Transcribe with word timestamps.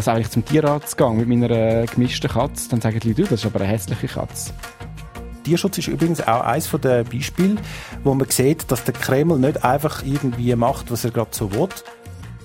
Also 0.00 0.12
eigentlich 0.12 0.30
zum 0.30 0.46
Tierarzt 0.46 0.96
gegangen 0.96 1.18
mit 1.18 1.28
meiner 1.28 1.50
äh, 1.50 1.84
gemischten 1.84 2.30
Katze, 2.30 2.70
dann 2.70 2.80
sagen 2.80 2.98
die 3.00 3.08
Leute, 3.08 3.24
das 3.24 3.40
ist 3.40 3.44
aber 3.44 3.60
eine 3.60 3.68
hässliche 3.68 4.06
Katze. 4.06 4.54
Tierschutz 5.44 5.76
ist 5.76 5.88
übrigens 5.88 6.26
auch 6.26 6.40
eines 6.40 6.70
der 6.70 7.04
Beispiele, 7.04 7.56
wo 8.02 8.14
man 8.14 8.26
sieht, 8.30 8.70
dass 8.72 8.82
der 8.84 8.94
Kreml 8.94 9.38
nicht 9.38 9.62
einfach 9.62 10.02
irgendwie 10.02 10.56
macht, 10.56 10.90
was 10.90 11.04
er 11.04 11.10
gerade 11.10 11.28
so 11.32 11.52
will. 11.52 11.68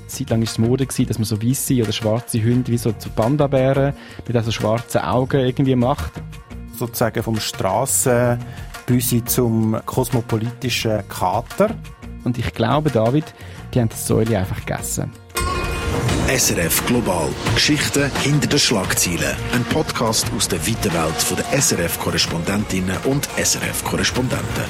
Zeitlang 0.08 0.42
war 0.42 0.48
es 0.50 0.58
Mode, 0.58 0.86
gewesen, 0.86 1.08
dass 1.08 1.18
man 1.18 1.24
so 1.24 1.42
weiße 1.42 1.82
oder 1.82 1.94
schwarze 1.94 2.44
Hunde 2.44 2.74
wie 2.74 2.78
so 2.78 2.92
zu 2.92 3.10
Panda-Bären 3.10 3.94
mit 4.28 4.44
so 4.44 4.52
schwarzen 4.52 5.00
Augen 5.00 5.40
irgendwie 5.40 5.78
macht. 5.78 6.12
Sozusagen 6.76 7.24
vom 7.24 7.40
Strassenbüsi 7.40 9.24
zum 9.24 9.80
kosmopolitischen 9.86 11.08
Kater. 11.08 11.70
Und 12.26 12.38
ich 12.38 12.54
glaube, 12.54 12.92
David, 12.92 13.34
die 13.74 13.80
haben 13.80 13.88
das 13.88 14.06
Säule 14.06 14.40
einfach 14.40 14.60
gegessen. 14.60 15.10
SRF 16.28 16.84
Global. 16.88 17.30
Geschichten 17.54 18.10
hinter 18.24 18.48
den 18.48 18.58
Schlagzeilen. 18.58 19.36
Ein 19.54 19.64
Podcast 19.66 20.26
aus 20.36 20.48
der 20.48 20.60
weiten 20.66 20.92
Welt 20.92 21.38
der 21.38 21.62
SRF-Korrespondentinnen 21.62 22.98
und 23.04 23.30
SRF-Korrespondenten. 23.38 24.64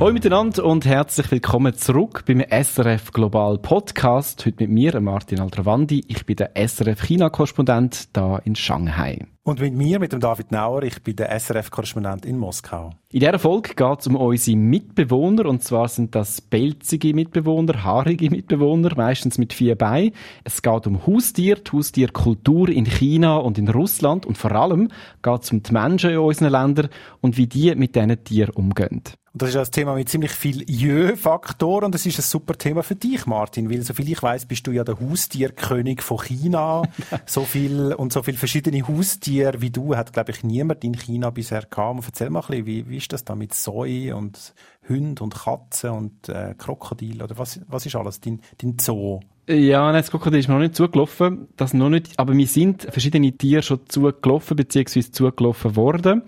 Hallo 0.00 0.12
miteinander 0.12 0.64
und 0.64 0.84
herzlich 0.84 1.30
willkommen 1.30 1.72
zurück 1.74 2.24
beim 2.26 2.40
SRF 2.40 3.12
Global 3.12 3.58
Podcast. 3.58 4.44
Heute 4.44 4.64
mit 4.64 4.70
mir, 4.70 5.00
Martin 5.00 5.38
Aldravandi. 5.38 6.02
Ich 6.08 6.26
bin 6.26 6.34
der 6.34 6.50
SRF 6.56 7.00
China-Korrespondent 7.00 8.08
da 8.16 8.38
in 8.38 8.56
Shanghai. 8.56 9.24
Und 9.46 9.60
mit 9.60 9.74
mir, 9.74 10.00
mit 10.00 10.12
dem 10.12 10.18
David 10.18 10.50
Nauer, 10.50 10.82
ich 10.82 11.00
bin 11.04 11.14
der 11.14 11.30
SRF-Korrespondent 11.30 12.26
in 12.26 12.36
Moskau. 12.36 12.90
In 13.12 13.20
dieser 13.20 13.38
Folge 13.38 13.74
geht 13.76 14.00
es 14.00 14.08
um 14.08 14.16
unsere 14.16 14.56
Mitbewohner, 14.56 15.46
und 15.46 15.62
zwar 15.62 15.86
sind 15.86 16.16
das 16.16 16.40
pelzige 16.40 17.14
Mitbewohner, 17.14 17.84
haarige 17.84 18.28
Mitbewohner, 18.28 18.96
meistens 18.96 19.38
mit 19.38 19.52
vier 19.52 19.76
Beinen. 19.76 20.14
Es 20.42 20.62
geht 20.62 20.88
um 20.88 21.06
Haustier, 21.06 21.54
die 21.54 21.70
Haustierkultur 21.70 22.68
in 22.70 22.86
China 22.86 23.36
und 23.36 23.56
in 23.56 23.68
Russland 23.68 24.26
und 24.26 24.36
vor 24.36 24.50
allem 24.50 24.88
geht 25.22 25.42
es 25.44 25.52
um 25.52 25.62
die 25.62 25.72
Menschen 25.72 26.10
in 26.10 26.18
unseren 26.18 26.50
Ländern 26.50 26.88
und 27.20 27.36
wie 27.36 27.46
die 27.46 27.72
mit 27.76 27.94
diesen 27.94 28.24
Tieren 28.24 28.52
umgehen. 28.52 29.02
Das 29.38 29.50
ist 29.50 29.56
ein 29.56 29.70
Thema 29.70 29.94
mit 29.94 30.08
ziemlich 30.08 30.30
viel 30.30 30.64
Jö-Faktor 30.66 31.82
und 31.82 31.94
das 31.94 32.06
ist 32.06 32.18
ein 32.18 32.22
super 32.22 32.56
Thema 32.56 32.82
für 32.82 32.94
dich, 32.94 33.26
Martin, 33.26 33.68
weil 33.68 33.82
soviel 33.82 34.10
ich 34.10 34.22
weiß, 34.22 34.46
bist 34.46 34.66
du 34.66 34.70
ja 34.70 34.82
der 34.82 34.98
Haustierkönig 34.98 36.00
von 36.00 36.22
China. 36.22 36.84
so 37.26 37.42
viel 37.42 37.92
und 37.92 38.14
so 38.14 38.22
viele 38.22 38.38
verschiedene 38.38 38.88
Haustiere 38.88 39.60
wie 39.60 39.68
du 39.68 39.94
hat, 39.94 40.14
glaube 40.14 40.30
ich, 40.30 40.42
niemand 40.42 40.84
in 40.84 40.94
China 40.94 41.28
bisher 41.28 41.66
gehabt. 41.66 42.02
Erzähl 42.06 42.30
mal 42.30 42.40
ein 42.40 42.46
bisschen, 42.46 42.64
wie, 42.64 42.88
wie 42.88 42.96
ist 42.96 43.12
das 43.12 43.24
da 43.24 43.34
mit 43.34 43.52
Soi 43.52 44.10
und 44.14 44.54
Hund 44.88 45.20
und 45.20 45.34
Katzen 45.34 45.90
und 45.90 46.30
äh, 46.30 46.54
Krokodil 46.56 47.22
oder 47.22 47.36
was, 47.36 47.60
was 47.68 47.84
ist 47.84 47.94
alles 47.94 48.20
dein, 48.20 48.40
dein 48.56 48.78
Zoo? 48.78 49.20
Ja, 49.48 49.92
nein, 49.92 50.02
das 50.02 50.10
Krokodil 50.10 50.40
ist 50.40 50.48
mir 50.48 50.54
noch 50.54 50.60
nicht 50.60 50.74
zugelaufen. 50.74 51.46
Das 51.56 51.72
noch 51.72 51.88
nicht, 51.88 52.08
aber 52.16 52.34
mir 52.34 52.48
sind 52.48 52.82
verschiedene 52.82 53.30
Tiere 53.30 53.62
schon 53.62 53.78
zugelaufen, 53.86 54.56
beziehungsweise 54.56 55.12
zugelaufen 55.12 55.76
worden. 55.76 56.22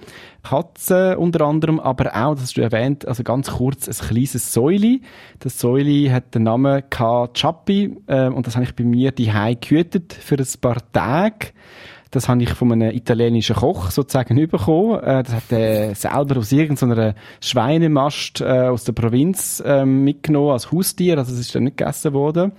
Katzen 0.44 1.16
unter 1.16 1.44
anderem, 1.44 1.80
aber 1.80 2.14
auch, 2.14 2.34
das 2.34 2.44
hast 2.44 2.56
du 2.56 2.60
erwähnt, 2.60 3.08
also 3.08 3.25
ganz 3.25 3.50
kurz, 3.50 3.88
ein 3.88 4.06
kleines 4.06 4.52
Säuli. 4.52 5.02
Das 5.41 5.58
Säuli 5.58 6.10
hat 6.12 6.33
den 6.36 6.44
Namen 6.44 6.84
K. 6.91 7.28
Chappi, 7.34 7.97
äh, 8.06 8.28
und 8.28 8.47
das 8.47 8.55
habe 8.55 8.64
ich 8.64 8.77
bei 8.77 8.84
mir 8.84 9.10
die 9.10 9.32
gehütet 9.60 10.12
für 10.12 10.36
ein 10.36 10.47
paar 10.60 10.78
Tage. 10.92 11.48
Das 12.12 12.28
habe 12.28 12.41
ich 12.42 12.50
von 12.50 12.70
einem 12.70 12.94
italienischen 12.94 13.56
Koch 13.56 13.91
sozusagen 13.91 14.36
bekommen. 14.47 15.03
Äh, 15.03 15.25
das 15.25 15.34
hat 15.34 15.50
er 15.50 15.94
selber 15.97 16.38
aus 16.38 16.53
irgendeiner 16.53 17.16
Schweinemast 17.41 18.42
äh, 18.42 18.69
aus 18.69 18.84
der 18.84 18.92
Provinz 18.92 19.60
äh, 19.66 19.84
mitgenommen 19.84 20.53
als 20.53 20.70
Haustier. 20.70 21.19
Also 21.19 21.32
es 21.32 21.41
ist 21.41 21.55
dann 21.56 21.64
nicht 21.64 21.78
gegessen 21.78 22.12
worden. 22.12 22.53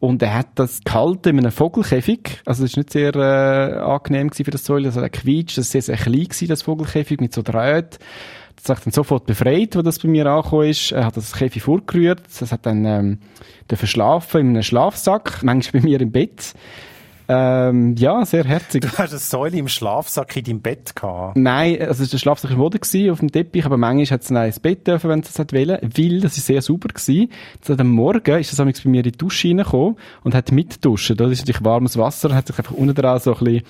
Und 0.00 0.22
er 0.22 0.34
hat 0.34 0.48
das 0.54 0.80
gehalten 0.82 1.28
in 1.28 1.38
einem 1.40 1.52
Vogelkäfig. 1.52 2.40
Also 2.46 2.64
es 2.64 2.70
ist 2.70 2.76
nicht 2.78 2.90
sehr 2.90 3.14
äh, 3.14 3.78
angenehm 3.78 4.32
für 4.32 4.50
das 4.50 4.64
Säule. 4.64 4.88
Also 4.88 5.00
er 5.00 5.10
quietscht, 5.10 5.58
das 5.58 5.68
war 5.68 5.72
sehr, 5.72 5.82
sehr 5.82 5.96
klein 5.98 6.24
gewesen, 6.24 6.48
das 6.48 6.62
Vogelkäfig 6.62 7.20
mit 7.20 7.34
so 7.34 7.42
Drähten. 7.42 7.98
Das 8.56 8.76
hat 8.76 8.86
dann 8.86 8.92
sofort 8.92 9.26
befreit, 9.26 9.76
wo 9.76 9.82
das 9.82 9.98
bei 9.98 10.08
mir 10.08 10.26
angekommen 10.26 10.68
ist. 10.68 10.92
Er 10.92 11.04
hat 11.04 11.16
das 11.18 11.32
Käfig 11.32 11.62
vorgerührt. 11.62 12.22
Das 12.40 12.50
hat 12.50 12.64
dann 12.64 12.84
ähm, 12.86 13.18
verschlafen 13.68 14.40
in 14.40 14.48
einem 14.48 14.62
Schlafsack, 14.62 15.42
manchmal 15.42 15.82
bei 15.82 15.88
mir 15.88 16.00
im 16.00 16.12
Bett. 16.12 16.54
Ähm, 17.32 17.94
ja, 17.96 18.24
sehr 18.24 18.42
herzig. 18.42 18.82
Du 18.82 18.88
hast 18.88 19.10
eine 19.10 19.18
Säule 19.20 19.56
im 19.56 19.68
Schlafsack 19.68 20.36
in 20.36 20.42
deinem 20.42 20.62
Bett 20.62 20.96
gehabt? 20.96 21.36
Nein, 21.36 21.80
also 21.80 22.04
der 22.04 22.18
Schlafsack 22.18 22.58
war 22.58 23.12
auf 23.12 23.20
dem 23.20 23.30
Teppich, 23.30 23.64
aber 23.64 23.76
manchmal 23.76 24.06
hat 24.06 24.22
es 24.22 24.32
ein 24.32 24.52
Bett 24.60 24.88
dürfen, 24.88 25.10
wenn 25.10 25.20
es 25.20 25.32
das 25.32 25.52
wollte, 25.52 25.80
weil 25.80 26.20
das 26.20 26.36
ist 26.36 26.46
sehr 26.46 26.60
sauber 26.60 26.88
gewesen. 26.88 27.30
Am 27.68 27.88
Morgen 27.88 28.40
ist 28.40 28.58
das 28.58 28.82
bei 28.82 28.90
mir 28.90 29.04
in 29.04 29.12
die 29.12 29.12
Dusche 29.12 29.46
reingekommen 29.46 29.96
und 30.24 30.34
hat 30.34 30.50
mitduschen. 30.50 31.16
Da 31.16 31.30
ist 31.30 31.38
natürlich 31.42 31.64
warmes 31.64 31.96
Wasser, 31.96 32.34
hat 32.34 32.48
sich 32.48 32.58
einfach 32.58 32.74
unten 32.74 32.96
dran 32.96 33.20
so 33.20 33.36
ein 33.36 33.44
bisschen 33.44 33.62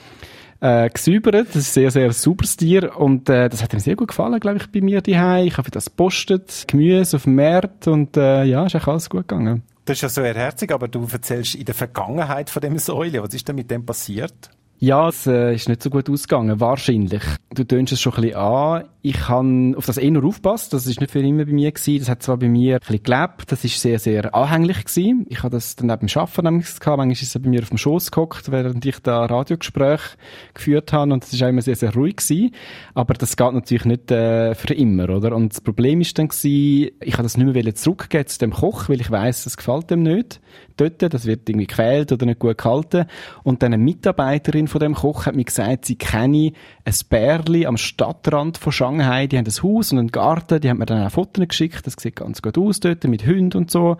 äh, 0.60 0.88
gesäubert. 0.88 1.48
Das 1.48 1.56
ist 1.56 1.74
sehr, 1.74 1.90
sehr 1.90 2.10
sauberes 2.14 2.56
Tier 2.56 2.96
und 2.96 3.28
äh, 3.28 3.50
das 3.50 3.62
hat 3.62 3.74
ihm 3.74 3.80
sehr 3.80 3.96
gut 3.96 4.08
gefallen, 4.08 4.40
glaube 4.40 4.56
ich, 4.56 4.72
bei 4.72 4.80
mir 4.80 5.02
daheim. 5.02 5.46
Ich 5.46 5.58
habe 5.58 5.70
das 5.70 5.90
postet, 5.90 6.64
Gemüse 6.66 7.16
auf 7.16 7.24
dem 7.24 7.34
Markt 7.34 7.88
und 7.88 8.16
äh, 8.16 8.44
ja, 8.44 8.64
ist 8.64 8.74
eigentlich 8.74 8.88
alles 8.88 9.10
gut 9.10 9.28
gegangen. 9.28 9.64
Das 9.90 9.96
ist 9.96 10.02
ja 10.02 10.08
so 10.08 10.22
herzig, 10.22 10.70
aber 10.70 10.86
du 10.86 11.04
erzählst 11.10 11.56
in 11.56 11.64
der 11.64 11.74
Vergangenheit 11.74 12.48
von 12.48 12.62
dem 12.62 12.78
Säule. 12.78 13.24
Was 13.24 13.34
ist 13.34 13.48
denn 13.48 13.56
mit 13.56 13.72
dem 13.72 13.84
passiert? 13.84 14.48
Ja, 14.78 15.08
es 15.08 15.26
äh, 15.26 15.52
ist 15.52 15.68
nicht 15.68 15.82
so 15.82 15.90
gut 15.90 16.08
ausgegangen, 16.08 16.60
wahrscheinlich. 16.60 17.24
Du 17.52 17.64
tönst 17.64 17.92
es 17.92 18.00
schon 18.00 18.14
ein 18.14 18.20
bisschen 18.20 18.36
an. 18.36 18.84
Ich 19.02 19.28
habe 19.28 19.72
auf 19.76 19.86
das 19.86 19.96
eh 19.96 20.10
nur 20.10 20.24
aufgepasst. 20.24 20.74
Das 20.74 20.86
ist 20.86 21.00
nicht 21.00 21.10
für 21.10 21.20
immer 21.20 21.46
bei 21.46 21.52
mir 21.52 21.72
gewesen. 21.72 22.00
Das 22.00 22.10
hat 22.10 22.22
zwar 22.22 22.36
bei 22.36 22.48
mir 22.48 22.74
ein 22.74 22.80
bisschen 22.80 23.02
gelebt. 23.02 23.50
Das 23.50 23.64
ist 23.64 23.80
sehr, 23.80 23.98
sehr 23.98 24.34
anhänglich 24.34 24.84
gewesen. 24.84 25.26
Ich 25.30 25.38
habe 25.42 25.50
das 25.50 25.74
dann 25.76 25.86
neben 25.86 26.06
dem 26.06 26.18
Arbeiten 26.20 26.44
nämlich 26.44 26.66
gehabt. 26.66 26.98
Manchmal 26.98 27.12
ist 27.12 27.22
es 27.22 27.42
bei 27.42 27.48
mir 27.48 27.62
auf 27.62 27.70
dem 27.70 27.78
Schoß 27.78 28.10
gehockt, 28.10 28.50
während 28.50 28.84
ich 28.84 28.98
da 28.98 29.24
Radiogespräch 29.24 30.00
geführt 30.52 30.92
habe. 30.92 31.14
Und 31.14 31.22
das 31.22 31.32
ist 31.32 31.42
auch 31.42 31.48
immer 31.48 31.62
sehr, 31.62 31.76
sehr 31.76 31.94
ruhig 31.94 32.16
gewesen. 32.16 32.54
Aber 32.92 33.14
das 33.14 33.36
geht 33.36 33.52
natürlich 33.54 33.86
nicht 33.86 34.10
äh, 34.10 34.54
für 34.54 34.74
immer, 34.74 35.08
oder? 35.08 35.34
Und 35.34 35.52
das 35.54 35.62
Problem 35.62 36.02
ist 36.02 36.18
dann 36.18 36.28
gewesen, 36.28 36.90
ich 37.00 37.14
habe 37.14 37.22
das 37.22 37.38
nicht 37.38 37.54
mehr 37.54 37.74
zurückgeben 37.74 38.26
zu 38.26 38.38
dem 38.38 38.52
Koch, 38.52 38.90
weil 38.90 39.00
ich 39.00 39.10
weiß, 39.10 39.44
das 39.44 39.56
gefällt 39.56 39.90
dem 39.90 40.02
nicht. 40.02 40.40
Dort, 40.76 41.02
das 41.02 41.26
wird 41.26 41.48
irgendwie 41.48 41.66
gefehlt 41.66 42.12
oder 42.12 42.26
nicht 42.26 42.38
gut 42.38 42.58
gehalten. 42.58 43.06
Und 43.44 43.62
dann 43.62 43.72
eine 43.72 43.82
Mitarbeiterin 43.82 44.68
von 44.68 44.80
dem 44.80 44.94
Koch 44.94 45.26
hat 45.26 45.36
mir 45.36 45.44
gesagt, 45.44 45.84
sie 45.84 45.96
kenne 45.96 46.52
ein 46.84 46.94
Bärli 47.08 47.66
am 47.66 47.76
Stadtrand 47.76 48.58
von 48.58 48.72
Shanghai 48.90 49.26
die 49.28 49.38
haben 49.38 49.46
ein 49.46 49.62
Haus 49.62 49.92
und 49.92 49.98
einen 49.98 50.10
Garten, 50.10 50.60
die 50.60 50.68
haben 50.68 50.78
mir 50.78 50.86
dann 50.86 51.06
auch 51.06 51.10
Fotos 51.10 51.46
geschickt, 51.46 51.86
das 51.86 51.94
sieht 51.98 52.16
ganz 52.16 52.42
gut 52.42 52.58
aus 52.58 52.80
dort, 52.80 53.04
mit 53.04 53.24
Hunden 53.24 53.56
und 53.56 53.70
so. 53.70 53.90
Und 53.90 53.98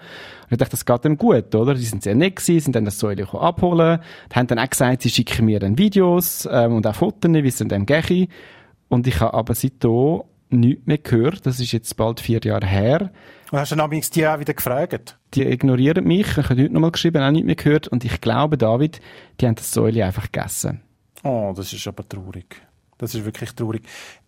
ich 0.50 0.58
dachte, 0.58 0.72
das 0.72 0.84
geht 0.84 1.04
dem 1.04 1.16
gut, 1.16 1.54
oder? 1.54 1.74
Die 1.74 1.84
sind 1.84 2.02
sehr 2.02 2.14
nett 2.14 2.36
gewesen, 2.36 2.60
sind 2.60 2.76
dann 2.76 2.84
das 2.84 2.98
Säule 2.98 3.28
abholen, 3.32 4.00
die 4.30 4.34
haben 4.34 4.46
dann 4.48 4.58
auch 4.58 4.68
gesagt, 4.68 5.02
sie 5.02 5.10
schicken 5.10 5.46
mir 5.46 5.60
dann 5.60 5.78
Videos 5.78 6.48
ähm, 6.50 6.74
und 6.74 6.86
auch 6.86 6.94
Fotos, 6.94 7.32
wie 7.32 7.46
es 7.46 7.60
in 7.60 7.68
dem 7.68 7.86
gehe. 7.86 8.28
Und 8.88 9.06
ich 9.06 9.20
habe 9.20 9.34
aber 9.34 9.54
seitdem 9.54 10.22
nichts 10.48 10.86
mehr 10.86 10.98
gehört, 10.98 11.46
das 11.46 11.60
ist 11.60 11.70
jetzt 11.70 11.96
bald 11.96 12.18
vier 12.18 12.40
Jahre 12.42 12.66
her. 12.66 13.12
Und 13.52 13.58
hast 13.58 13.70
du 13.70 13.76
dann 13.76 13.90
die 13.90 14.26
auch 14.26 14.40
wieder 14.40 14.54
gefragt? 14.54 15.18
Die 15.34 15.42
ignorieren 15.42 16.04
mich, 16.04 16.26
ich 16.26 16.36
habe 16.36 16.62
heute 16.62 16.72
nochmal 16.72 16.90
geschrieben, 16.90 17.22
auch 17.22 17.30
nicht 17.30 17.46
mehr 17.46 17.54
gehört 17.54 17.86
und 17.86 18.04
ich 18.04 18.20
glaube, 18.20 18.58
David, 18.58 19.00
die 19.40 19.46
haben 19.46 19.54
das 19.54 19.70
Säule 19.70 20.04
einfach 20.04 20.30
gegessen. 20.32 20.80
Oh, 21.22 21.52
das 21.54 21.72
ist 21.72 21.86
aber 21.86 22.08
traurig. 22.08 22.62
Das 23.00 23.14
ist 23.14 23.24
wirklich 23.24 23.52
traurig. 23.52 23.82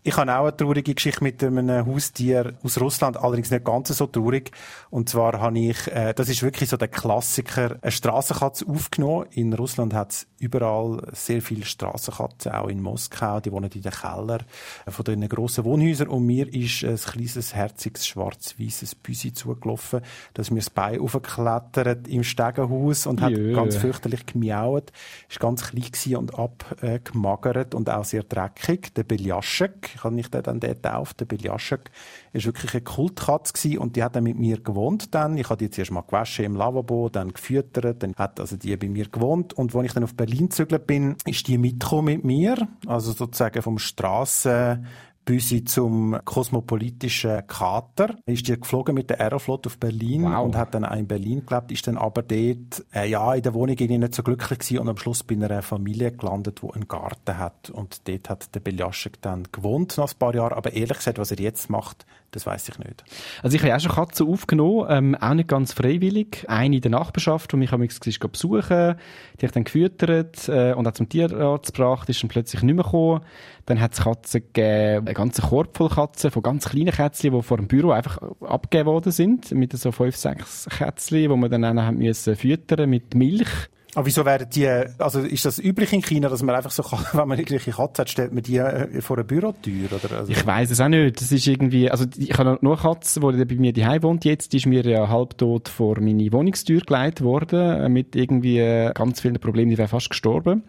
Ich 0.04 0.16
habe 0.16 0.36
auch 0.36 0.42
eine 0.42 0.56
traurige 0.56 0.94
Geschichte 0.94 1.22
mit 1.22 1.44
einem 1.44 1.86
Haustier 1.86 2.54
aus 2.64 2.80
Russland, 2.80 3.16
allerdings 3.16 3.52
nicht 3.52 3.64
ganz 3.64 3.86
so 3.86 4.08
traurig. 4.08 4.50
Und 4.90 5.08
zwar 5.08 5.40
habe 5.40 5.56
ich, 5.60 5.86
äh, 5.92 6.12
das 6.12 6.28
ist 6.28 6.42
wirklich 6.42 6.70
so 6.70 6.76
der 6.76 6.88
Klassiker, 6.88 7.76
eine 7.80 7.92
Strassenkatze 7.92 8.66
aufgenommen. 8.66 9.26
In 9.30 9.52
Russland 9.52 9.94
hat 9.94 10.10
es 10.10 10.26
überall 10.40 11.06
sehr 11.12 11.40
viele 11.40 11.64
Strassenkatzen, 11.64 12.50
auch 12.50 12.66
in 12.66 12.82
Moskau. 12.82 13.38
Die 13.38 13.52
wohnen 13.52 13.70
in 13.70 13.80
den 13.80 13.92
Keller 13.92 14.40
von 14.88 15.04
den 15.04 15.28
grossen 15.28 15.64
Wohnhäusern. 15.64 16.08
Und 16.08 16.26
mir 16.26 16.52
ist 16.52 16.82
ein 16.82 16.96
kleines, 16.96 17.54
herziges, 17.54 18.04
schwarz-weißes 18.08 18.96
Büsi 18.96 19.32
zugelaufen. 19.32 20.00
Da 20.34 20.42
ist 20.42 20.50
mir 20.50 20.58
das 20.58 20.70
Bein 20.70 20.98
aufgeklettert 20.98 22.08
im 22.08 22.24
Stegenhaus 22.24 23.06
und 23.06 23.20
hat 23.20 23.30
Jö. 23.30 23.54
ganz 23.54 23.76
fürchterlich 23.76 24.26
gemiaut. 24.26 24.90
Ist 25.28 25.38
ganz 25.38 25.62
klein 25.62 26.16
und 26.16 26.36
abgemagert 26.36 27.76
und 27.76 27.88
auch 27.88 28.04
sehr 28.04 28.24
dreckig. 28.24 28.92
Der 28.94 29.04
Beljaschek 29.04 29.91
ich 29.94 30.04
habe 30.04 30.14
mich 30.14 30.28
dann 30.30 30.60
dort 30.60 30.82
getauft, 30.82 31.20
der 31.20 31.26
Biljaschek, 31.26 31.90
ist 32.32 32.46
wirklich 32.46 32.74
eine 32.74 32.82
Kultkatze 32.82 33.78
und 33.78 33.96
die 33.96 34.02
hat 34.02 34.16
dann 34.16 34.24
mit 34.24 34.38
mir 34.38 34.60
gewohnt 34.60 35.14
dann. 35.14 35.36
Ich 35.36 35.48
habe 35.50 35.58
die 35.58 35.70
zuerst 35.70 35.90
mal 35.90 36.02
gewaschen 36.02 36.44
im 36.44 36.56
Lavabo, 36.56 37.08
dann 37.08 37.32
gefüttert, 37.32 38.02
dann 38.02 38.14
hat 38.16 38.40
also 38.40 38.56
die 38.56 38.76
bei 38.76 38.88
mir 38.88 39.08
gewohnt 39.08 39.52
und 39.52 39.74
als 39.74 39.86
ich 39.86 39.92
dann 39.92 40.04
auf 40.04 40.14
Berlin 40.14 40.48
gezügelt 40.48 40.86
bin, 40.86 41.16
ist 41.26 41.46
die 41.48 41.58
mitgekommen 41.58 42.14
mit 42.16 42.24
mir, 42.24 42.68
also 42.86 43.12
sozusagen 43.12 43.62
vom 43.62 43.78
Strassen 43.78 44.86
Büsi 45.24 45.64
zum 45.64 46.18
kosmopolitischen 46.24 47.46
Kater. 47.46 48.16
Ist 48.26 48.48
die 48.48 48.58
geflogen 48.58 48.94
mit 48.94 49.10
der 49.10 49.20
Aeroflot 49.20 49.66
auf 49.66 49.78
Berlin 49.78 50.24
wow. 50.24 50.44
und 50.44 50.56
hat 50.56 50.74
dann 50.74 50.84
auch 50.84 50.96
in 50.96 51.06
Berlin 51.06 51.46
gelebt, 51.46 51.70
ist 51.70 51.86
dann 51.86 51.96
aber 51.96 52.22
dort, 52.22 52.84
äh, 52.94 53.08
ja, 53.08 53.34
in 53.34 53.42
der 53.42 53.54
Wohnung 53.54 53.76
nicht 53.76 54.14
so 54.14 54.22
glücklich 54.22 54.58
gewesen 54.58 54.78
und 54.80 54.88
am 54.88 54.96
Schluss 54.96 55.22
bei 55.22 55.34
einer 55.34 55.62
Familie 55.62 56.12
gelandet, 56.12 56.60
die 56.62 56.72
einen 56.72 56.88
Garten 56.88 57.38
hat 57.38 57.70
und 57.70 58.08
dort 58.08 58.30
hat 58.30 58.54
der 58.54 58.60
Beljaschek 58.60 59.20
dann 59.22 59.48
gewohnt 59.52 59.96
nach 59.96 60.12
ein 60.12 60.18
paar 60.18 60.34
Jahren, 60.34 60.54
aber 60.54 60.72
ehrlich 60.72 60.98
gesagt, 60.98 61.18
was 61.18 61.30
er 61.30 61.38
jetzt 61.38 61.70
macht, 61.70 62.04
das 62.32 62.46
weiß 62.46 62.70
ich 62.70 62.78
nicht. 62.78 63.04
Also 63.42 63.56
ich 63.56 63.62
habe 63.62 63.76
auch 63.76 63.80
schon 63.80 63.92
Katzen 63.92 64.26
aufgenommen, 64.26 64.86
ähm, 64.88 65.14
auch 65.14 65.34
nicht 65.34 65.48
ganz 65.48 65.74
freiwillig. 65.74 66.46
Eine 66.48 66.76
in 66.76 66.82
der 66.82 66.90
Nachbarschaft, 66.90 67.52
die 67.52 67.56
mich 67.56 67.72
am 67.72 67.80
besuchen 67.80 68.96
die 69.40 69.44
ich 69.44 69.52
dann 69.52 69.64
gefüttert 69.64 70.48
äh, 70.48 70.72
und 70.72 70.86
auch 70.86 70.92
zum 70.92 71.08
Tierarzt 71.08 71.74
gebracht, 71.74 72.08
ist 72.08 72.22
dann 72.22 72.28
plötzlich 72.28 72.62
nicht 72.62 72.74
mehr 72.74 72.84
gekommen. 72.84 73.20
Dann 73.66 73.80
hat 73.80 73.92
es 73.92 74.00
Katzen 74.00 74.40
gegeben, 74.40 75.06
einen 75.06 75.14
ganzen 75.14 75.44
Korb 75.44 75.76
voll 75.76 75.90
Katzen, 75.90 76.30
von 76.30 76.42
ganz 76.42 76.68
kleinen 76.68 76.92
Kätzchen, 76.92 77.34
die 77.34 77.42
vor 77.42 77.58
dem 77.58 77.68
Büro 77.68 77.90
einfach 77.90 78.18
abgegeben 78.40 78.88
worden 78.88 79.12
sind, 79.12 79.52
mit 79.52 79.72
so 79.74 79.92
fünf, 79.92 80.16
sechs 80.16 80.66
Kätzchen, 80.70 81.18
die 81.18 81.28
man 81.28 81.50
dann 81.50 81.78
auch 81.78 81.90
müssen 81.92 82.34
füttern 82.34 82.88
mit 82.88 83.14
Milch. 83.14 83.68
Aber 83.94 84.06
wieso 84.06 84.24
werden 84.24 84.48
die, 84.48 84.66
also 84.66 85.20
ist 85.20 85.44
das 85.44 85.58
üblich 85.58 85.92
in 85.92 86.00
China, 86.00 86.30
dass 86.30 86.42
man 86.42 86.54
einfach 86.54 86.70
so, 86.70 86.82
wenn 87.12 87.28
man 87.28 87.38
irgendwelche 87.38 87.72
Katze 87.72 88.02
hat, 88.02 88.10
stellt 88.10 88.32
man 88.32 88.42
die 88.42 88.56
äh, 88.56 89.02
vor 89.02 89.18
eine 89.18 89.24
Bürotür, 89.24 89.88
oder? 89.92 90.16
Also 90.16 90.32
ich 90.32 90.46
weiß 90.46 90.70
es 90.70 90.80
auch 90.80 90.88
nicht. 90.88 91.20
Das 91.20 91.30
ist 91.30 91.46
irgendwie, 91.46 91.90
also 91.90 92.06
ich 92.16 92.32
habe 92.38 92.58
nur 92.62 92.72
eine 92.72 92.82
Katze, 92.82 93.20
die 93.20 93.44
bei 93.44 93.54
mir 93.56 93.72
daheim 93.74 94.02
wohnt 94.02 94.24
jetzt, 94.24 94.54
die 94.54 94.56
ist 94.56 94.66
mir 94.66 94.82
ja 94.82 95.08
halbtot 95.08 95.68
vor 95.68 96.00
meine 96.00 96.32
Wohnungstür 96.32 96.80
geleitet 96.80 97.22
worden, 97.22 97.82
äh, 97.82 97.88
mit 97.90 98.16
irgendwie 98.16 98.60
äh, 98.60 98.92
ganz 98.94 99.20
vielen 99.20 99.38
Problemen, 99.38 99.70
die 99.70 99.78
wäre 99.78 99.88
fast 99.88 100.08
gestorben. 100.08 100.62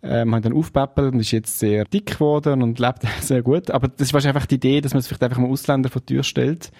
Ähm, 0.00 0.32
haben 0.32 0.42
dann 0.42 0.52
aufgepäppelt 0.52 1.12
und 1.12 1.20
ist 1.20 1.32
jetzt 1.32 1.58
sehr 1.58 1.84
dick 1.84 2.06
geworden 2.06 2.62
und 2.62 2.78
lebt 2.80 3.02
sehr 3.20 3.42
gut. 3.42 3.70
Aber 3.70 3.86
das 3.86 4.08
ist 4.08 4.14
wahrscheinlich 4.14 4.34
einfach 4.34 4.46
die 4.46 4.56
Idee, 4.56 4.80
dass 4.80 4.94
man 4.94 5.00
es 5.00 5.06
vielleicht 5.06 5.22
einfach 5.22 5.38
mal 5.38 5.50
Ausländer 5.50 5.90
vor 5.90 6.02
die 6.02 6.14
Tür 6.14 6.24
stellt 6.24 6.72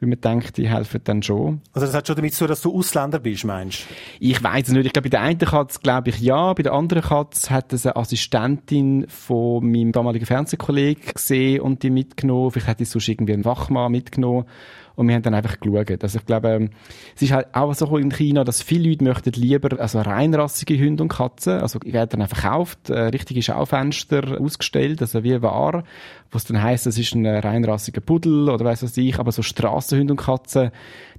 weil 0.00 0.08
man 0.08 0.20
denkt, 0.20 0.56
die 0.56 0.68
helfen 0.68 1.00
dann 1.04 1.22
schon. 1.22 1.60
Also 1.72 1.86
das 1.86 1.94
hat 1.94 2.06
schon 2.06 2.16
damit 2.16 2.34
zu 2.34 2.40
tun, 2.40 2.48
dass 2.48 2.60
du 2.60 2.74
Ausländer 2.74 3.18
bist, 3.18 3.44
meinst 3.44 3.80
du? 3.80 3.94
Ich 4.20 4.42
weiß 4.42 4.68
es 4.68 4.74
nicht. 4.74 4.86
Ich 4.86 4.92
glaube, 4.92 5.08
bei 5.08 5.10
der 5.10 5.22
einen 5.22 5.38
Katze 5.38 5.80
glaube 5.80 6.10
ich 6.10 6.20
ja, 6.20 6.52
bei 6.52 6.62
der 6.62 6.72
anderen 6.72 7.02
Katze 7.02 7.50
hat 7.50 7.72
es 7.72 7.86
eine 7.86 7.96
Assistentin 7.96 9.06
von 9.08 9.70
meinem 9.70 9.92
damaligen 9.92 10.26
Fernsehkollegen 10.26 11.14
gesehen 11.14 11.60
und 11.60 11.82
die 11.82 11.90
mitgenommen. 11.90 12.50
Vielleicht 12.50 12.68
hat 12.68 12.80
die 12.80 12.84
sonst 12.84 13.08
irgendwie 13.08 13.32
einen 13.32 13.44
Wachmann 13.44 13.92
mitgenommen. 13.92 14.44
Und 14.96 15.08
wir 15.08 15.14
haben 15.14 15.22
dann 15.22 15.34
einfach 15.34 15.60
geschaut. 15.60 16.02
Also 16.02 16.18
ich 16.18 16.26
glaube, 16.26 16.48
ähm, 16.48 16.70
es 17.14 17.22
ist 17.22 17.30
halt 17.30 17.48
auch 17.52 17.74
so 17.74 17.98
in 17.98 18.10
China, 18.10 18.44
dass 18.44 18.62
viele 18.62 18.88
Leute 18.88 19.04
möchten 19.04 19.32
lieber 19.32 19.78
also 19.78 20.00
reinrassige 20.00 20.78
Hunde 20.78 21.02
und 21.02 21.10
Katzen. 21.10 21.60
Also 21.60 21.78
werden 21.84 22.18
dann 22.18 22.28
verkauft, 22.28 22.88
äh, 22.88 23.00
richtige 23.08 23.42
Schaufenster 23.42 24.40
ausgestellt, 24.40 25.02
also 25.02 25.22
wie 25.22 25.40
war, 25.42 25.84
was 26.30 26.46
dann 26.46 26.62
heisst, 26.62 26.86
es 26.86 26.98
ist 26.98 27.14
ein 27.14 27.26
reinrassiger 27.26 28.00
Pudel 28.00 28.48
oder 28.48 28.64
weiss 28.64 28.82
was 28.82 28.96
ich, 28.96 29.18
aber 29.18 29.32
so 29.32 29.42
Strassenhunde 29.42 30.14
und 30.14 30.20
Katzen, 30.20 30.70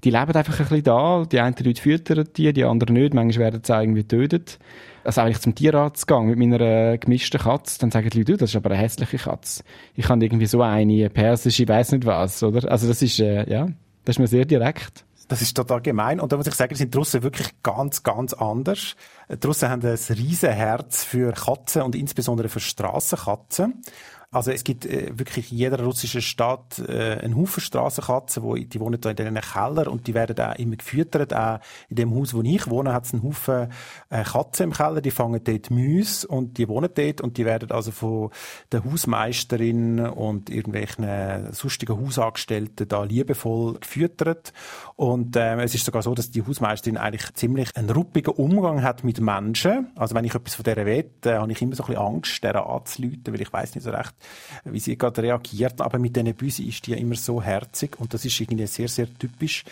die 0.03 0.09
leben 0.09 0.33
einfach 0.33 0.59
ein 0.59 0.65
bisschen 0.65 0.83
da. 0.83 1.25
Die 1.31 1.39
einen 1.39 1.55
Leute 1.63 1.81
füttern 1.81 2.27
die, 2.35 2.51
die 2.53 2.65
anderen 2.65 2.95
nicht. 2.95 3.13
Manchmal 3.13 3.45
werden 3.45 3.61
sie 3.63 3.73
irgendwie 3.73 4.01
getötet 4.01 4.59
also 5.07 5.21
eigentlich 5.21 5.39
zum 5.39 5.55
Tierarzt 5.55 6.05
gegangen 6.05 6.27
mit 6.27 6.37
meiner 6.37 6.59
äh, 6.59 6.97
gemischten 6.97 7.39
Katze, 7.39 7.79
dann 7.79 7.91
sagen 7.91 8.09
die 8.09 8.19
Leute, 8.19 8.37
das 8.37 8.49
ist 8.49 8.55
aber 8.57 8.71
eine 8.71 8.79
hässliche 8.79 9.17
Katze. 9.17 9.63
Ich 9.95 10.09
habe 10.09 10.23
irgendwie 10.23 10.45
so 10.45 10.61
eine 10.61 11.09
persische, 11.09 11.63
ich 11.63 11.69
weiß 11.69 11.93
nicht 11.93 12.05
was, 12.05 12.43
oder? 12.43 12.69
Also 12.69 12.87
das 12.87 13.01
ist, 13.01 13.19
äh, 13.19 13.49
ja, 13.49 13.67
das 14.03 14.15
ist 14.15 14.19
mir 14.19 14.27
sehr 14.27 14.45
direkt. 14.45 15.05
Das 15.29 15.41
ist 15.41 15.55
total 15.55 15.81
gemein. 15.81 16.19
Und 16.19 16.31
da 16.31 16.37
muss 16.37 16.47
ich 16.47 16.55
sagen, 16.55 16.75
sind 16.75 16.93
die 16.93 16.97
Russen 16.97 17.23
wirklich 17.23 17.49
ganz, 17.63 18.03
ganz 18.03 18.33
anders. 18.33 18.95
Die 19.29 19.47
Russen 19.47 19.69
haben 19.69 19.81
ein 19.81 19.97
riesen 20.09 20.51
Herz 20.51 21.03
für 21.03 21.33
Katzen 21.33 21.81
und 21.81 21.95
insbesondere 21.95 22.49
für 22.49 22.59
Strassenkatzen. 22.61 23.81
Also 24.29 24.51
es 24.51 24.65
gibt 24.65 24.85
äh, 24.85 25.17
wirklich 25.17 25.53
in 25.53 25.57
jeder 25.57 25.81
russischen 25.81 26.21
Stadt 26.21 26.79
äh, 26.79 27.17
einen 27.23 27.37
Haufen 27.37 27.61
Strassenkatzen, 27.61 28.43
wo, 28.43 28.55
die 28.55 28.79
wohnen 28.81 28.99
da 28.99 29.11
in 29.11 29.15
den 29.15 29.35
Keller 29.35 29.89
und 29.89 30.05
die 30.05 30.13
werden 30.13 30.37
auch 30.37 30.55
immer 30.55 30.75
gefüttert. 30.75 31.33
Auch 31.33 31.59
in 31.87 31.95
dem 31.95 32.13
Haus, 32.13 32.33
wo 32.33 32.41
ich 32.41 32.69
wohne, 32.69 32.91
hat 32.91 33.05
es 33.05 33.13
einen 33.13 33.23
Haufen 33.23 33.69
äh, 34.09 34.23
Katzen 34.23 34.65
im 34.65 34.73
Keller, 34.73 34.99
die 34.99 35.11
fangen 35.11 35.41
dort 35.41 35.71
Müsse 35.71 36.27
und 36.27 36.57
die 36.57 36.67
wohnen 36.67 36.89
dort 36.93 37.21
und 37.21 37.37
die 37.37 37.45
werden 37.45 37.71
also 37.71 37.91
von 37.91 38.31
der 38.73 38.83
Hausmeisterin 38.83 40.01
und 40.01 40.49
irgendwelchen 40.49 41.05
äh, 41.05 41.53
sonstigen 41.53 41.97
Hausangestellten 41.97 42.85
da 42.85 43.03
liebevoll 43.03 43.79
gefüttert. 43.79 44.51
Und 44.97 45.37
äh, 45.37 45.55
es 45.61 45.73
ist 45.73 45.85
sogar 45.85 46.01
so, 46.01 46.13
dass 46.13 46.31
die 46.31 46.45
Hausmeisterin 46.45 46.97
eigentlich 46.97 47.33
ziemlich 47.35 47.77
einen 47.77 47.91
ruppigen 47.91 48.33
Umgang 48.33 48.83
hat 48.83 49.05
mit 49.05 49.21
Menschen. 49.21 49.87
Also 49.95 50.15
wenn 50.15 50.25
ich 50.25 50.35
etwas 50.35 50.55
von 50.55 50.63
der 50.63 50.85
will, 50.85 51.09
äh, 51.23 51.35
habe 51.35 51.49
ich 51.49 51.61
immer 51.61 51.75
so 51.75 51.83
ein 51.83 51.87
bisschen 51.87 52.03
Angst, 52.03 52.43
der 52.43 52.65
anzuleuten, 52.65 53.33
weil 53.33 53.41
ich 53.41 53.53
weiß 53.53 53.73
nicht 53.73 53.85
so 53.85 53.91
recht, 53.91 54.16
wie 54.63 54.79
sie 54.79 54.97
gerade 54.97 55.23
reagiert. 55.23 55.81
Aber 55.81 55.99
mit 55.99 56.15
diesen 56.15 56.33
Büsi 56.33 56.63
ist 56.63 56.85
die 56.87 56.91
ja 56.91 56.97
immer 56.97 57.15
so 57.15 57.41
herzig 57.41 57.99
und 57.99 58.13
das 58.13 58.25
ist 58.25 58.39
irgendwie 58.39 58.67
sehr, 58.67 58.87
sehr 58.87 59.07
typisch. 59.17 59.63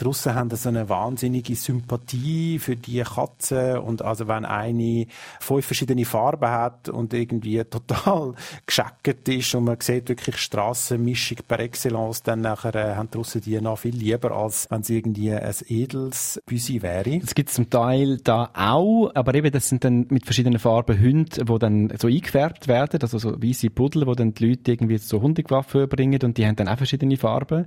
Die 0.00 0.04
Russen 0.04 0.34
haben 0.34 0.50
so 0.50 0.68
eine 0.68 0.88
wahnsinnige 0.88 1.54
Sympathie 1.54 2.58
für 2.58 2.74
die 2.74 3.02
Katzen 3.02 3.78
und 3.78 4.02
also 4.02 4.26
wenn 4.26 4.44
eine 4.44 5.06
fünf 5.40 5.66
verschiedene 5.66 6.04
Farben 6.04 6.50
hat 6.50 6.88
und 6.88 7.14
irgendwie 7.14 7.62
total 7.70 8.34
gescheckt 8.66 9.28
ist 9.28 9.54
und 9.54 9.64
man 9.64 9.80
sieht 9.80 10.08
wirklich 10.08 10.36
Strassenmischung 10.36 11.38
per 11.46 11.60
Excellence, 11.60 12.22
dann 12.22 12.40
nachher 12.40 12.74
äh, 12.74 12.94
haben 12.96 13.08
die 13.10 13.18
Russen 13.18 13.40
die 13.40 13.60
noch 13.60 13.78
viel 13.78 13.94
lieber, 13.94 14.32
als 14.32 14.66
wenn 14.70 14.82
sie 14.82 14.98
irgendwie 14.98 15.32
ein 15.32 15.54
edles 15.68 16.40
Büsi 16.46 16.82
wäre. 16.82 17.18
Das 17.20 17.34
gibt 17.34 17.50
es 17.50 17.54
zum 17.54 17.70
Teil 17.70 18.18
da 18.18 18.50
auch, 18.54 19.10
aber 19.14 19.34
eben 19.34 19.52
das 19.52 19.68
sind 19.68 19.84
dann 19.84 20.06
mit 20.10 20.24
verschiedenen 20.24 20.58
Farben 20.58 21.00
Hunde, 21.00 21.44
die 21.44 21.58
dann 21.58 21.92
so 21.98 22.08
eingefärbt 22.08 22.68
werden, 22.68 23.00
also 23.00 23.18
so 23.18 23.40
weiße 23.40 23.70
Pudel, 23.70 23.93
wo 23.94 24.14
dann 24.14 24.34
die 24.34 24.48
Leute 24.48 24.72
irgendwie 24.72 24.98
so 24.98 25.20
Hundewaffen 25.20 25.88
bringen 25.88 26.20
und 26.22 26.38
die 26.38 26.46
haben 26.46 26.56
dann 26.56 26.68
auch 26.68 26.76
verschiedene 26.76 27.16
Farben. 27.16 27.66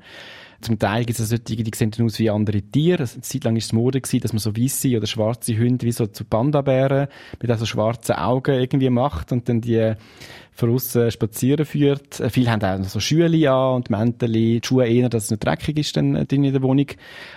Zum 0.60 0.80
Teil 0.80 1.06
gibt 1.06 1.20
es 1.20 1.30
solche, 1.30 1.64
die 1.64 1.72
sehen 1.76 1.92
dann 1.92 2.08
aus 2.08 2.18
wie 2.18 2.32
andere 2.32 2.62
Tiere. 2.62 3.04
Eine 3.04 3.22
Zeit 3.22 3.44
lang 3.44 3.54
war 3.54 3.60
es 3.60 3.74
Mode, 3.74 4.02
gewesen, 4.02 4.22
dass 4.22 4.34
man 4.34 4.40
so 4.40 4.56
weiße 4.58 4.98
oder 4.98 5.06
schwarze 5.06 5.56
Hunde 5.58 5.86
wie 5.86 5.92
so 5.92 6.08
zu 6.08 6.26
Panda-Bären 6.26 7.08
mit 7.40 7.60
so 7.60 7.66
schwarzen 7.66 8.16
Augen 8.16 8.60
irgendwie 8.60 8.90
macht 8.90 9.32
und 9.32 9.48
dann 9.48 9.62
die 9.62 9.94
von 10.54 10.74
aussen 10.74 11.12
spazieren 11.12 11.66
führt. 11.66 12.20
Äh, 12.20 12.32
viele 12.32 12.50
haben 12.50 12.64
auch 12.64 12.84
so 12.90 13.00
Schüle 13.00 13.52
an 13.52 13.76
und 13.76 13.90
Mäntel, 13.92 14.32
die 14.32 14.60
Schuhe 14.64 14.88
eher, 14.88 15.10
dass 15.10 15.26
es 15.26 15.32
nicht 15.32 15.46
dreckig 15.46 15.78
ist 15.78 15.96
dann 15.96 16.16
in 16.16 16.44
der 16.44 16.64
Wohnung. 16.64 16.88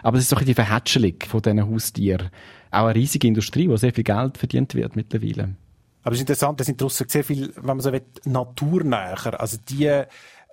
Aber 0.03 0.17
es 0.17 0.25
ist 0.25 0.31
so 0.31 0.37
ein 0.37 0.47
die 0.47 0.55
Verhätschelung 0.55 1.17
von 1.27 1.43
diesen 1.43 1.71
Haustieren. 1.71 2.31
Auch 2.71 2.87
eine 2.87 2.95
riesige 2.95 3.29
Industrie, 3.29 3.69
wo 3.69 3.77
sehr 3.77 3.93
viel 3.93 4.05
Geld 4.05 4.39
verdient 4.39 4.75
wird 4.75 4.97
mittlerweile. 4.97 5.57
Aber 6.03 6.13
es 6.13 6.19
ist 6.19 6.23
interessant, 6.23 6.61
da 6.61 6.65
sind 6.65 6.81
draussen 6.81 7.09
sehr 7.09 7.25
viel, 7.25 7.53
wenn 7.57 7.65
man 7.65 7.81
so 7.81 7.93
will, 7.93 8.03
naturnäher. 8.25 9.39
Also 9.39 9.59
die 9.69 10.05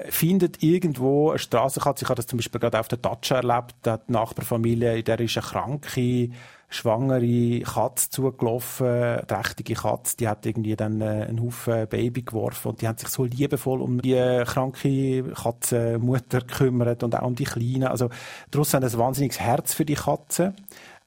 findet 0.09 0.61
irgendwo 0.61 1.29
eine 1.29 1.39
Strassenkatze. 1.39 2.05
Ich 2.05 2.09
habe 2.09 2.17
das 2.17 2.27
zum 2.27 2.37
Beispiel 2.37 2.59
gerade 2.59 2.79
auf 2.79 2.87
der 2.87 2.99
Datscha 2.99 3.37
erlebt. 3.37 3.75
Da 3.81 3.93
hat 3.93 4.07
die 4.07 4.11
Nachbarfamilie, 4.11 4.97
in 4.97 5.03
der 5.03 5.19
ist 5.19 5.37
eine 5.37 5.45
kranke, 5.45 6.29
schwangere 6.69 7.61
Katze 7.61 8.09
zugelaufen, 8.09 8.87
eine 8.87 9.25
trächtige 9.25 9.73
Katze, 9.73 10.17
die 10.17 10.27
hat 10.27 10.45
irgendwie 10.45 10.75
dann 10.75 10.99
äh, 10.99 11.25
einen 11.29 11.41
Haufen 11.41 11.87
Baby 11.87 12.23
geworfen 12.23 12.69
und 12.69 12.81
die 12.81 12.87
haben 12.87 12.97
sich 12.97 13.07
so 13.07 13.23
liebevoll 13.23 13.81
um 13.81 14.01
die 14.01 14.43
kranke 14.45 15.23
Katzenmutter 15.33 16.41
gekümmert 16.41 17.03
und 17.03 17.15
auch 17.15 17.25
um 17.25 17.35
die 17.35 17.45
Kleinen. 17.45 17.85
Also, 17.85 18.09
daraus 18.51 18.73
haben 18.73 18.83
ein 18.83 18.97
wahnsinniges 18.97 19.39
Herz 19.39 19.73
für 19.73 19.85
die 19.85 19.95
Katze. 19.95 20.53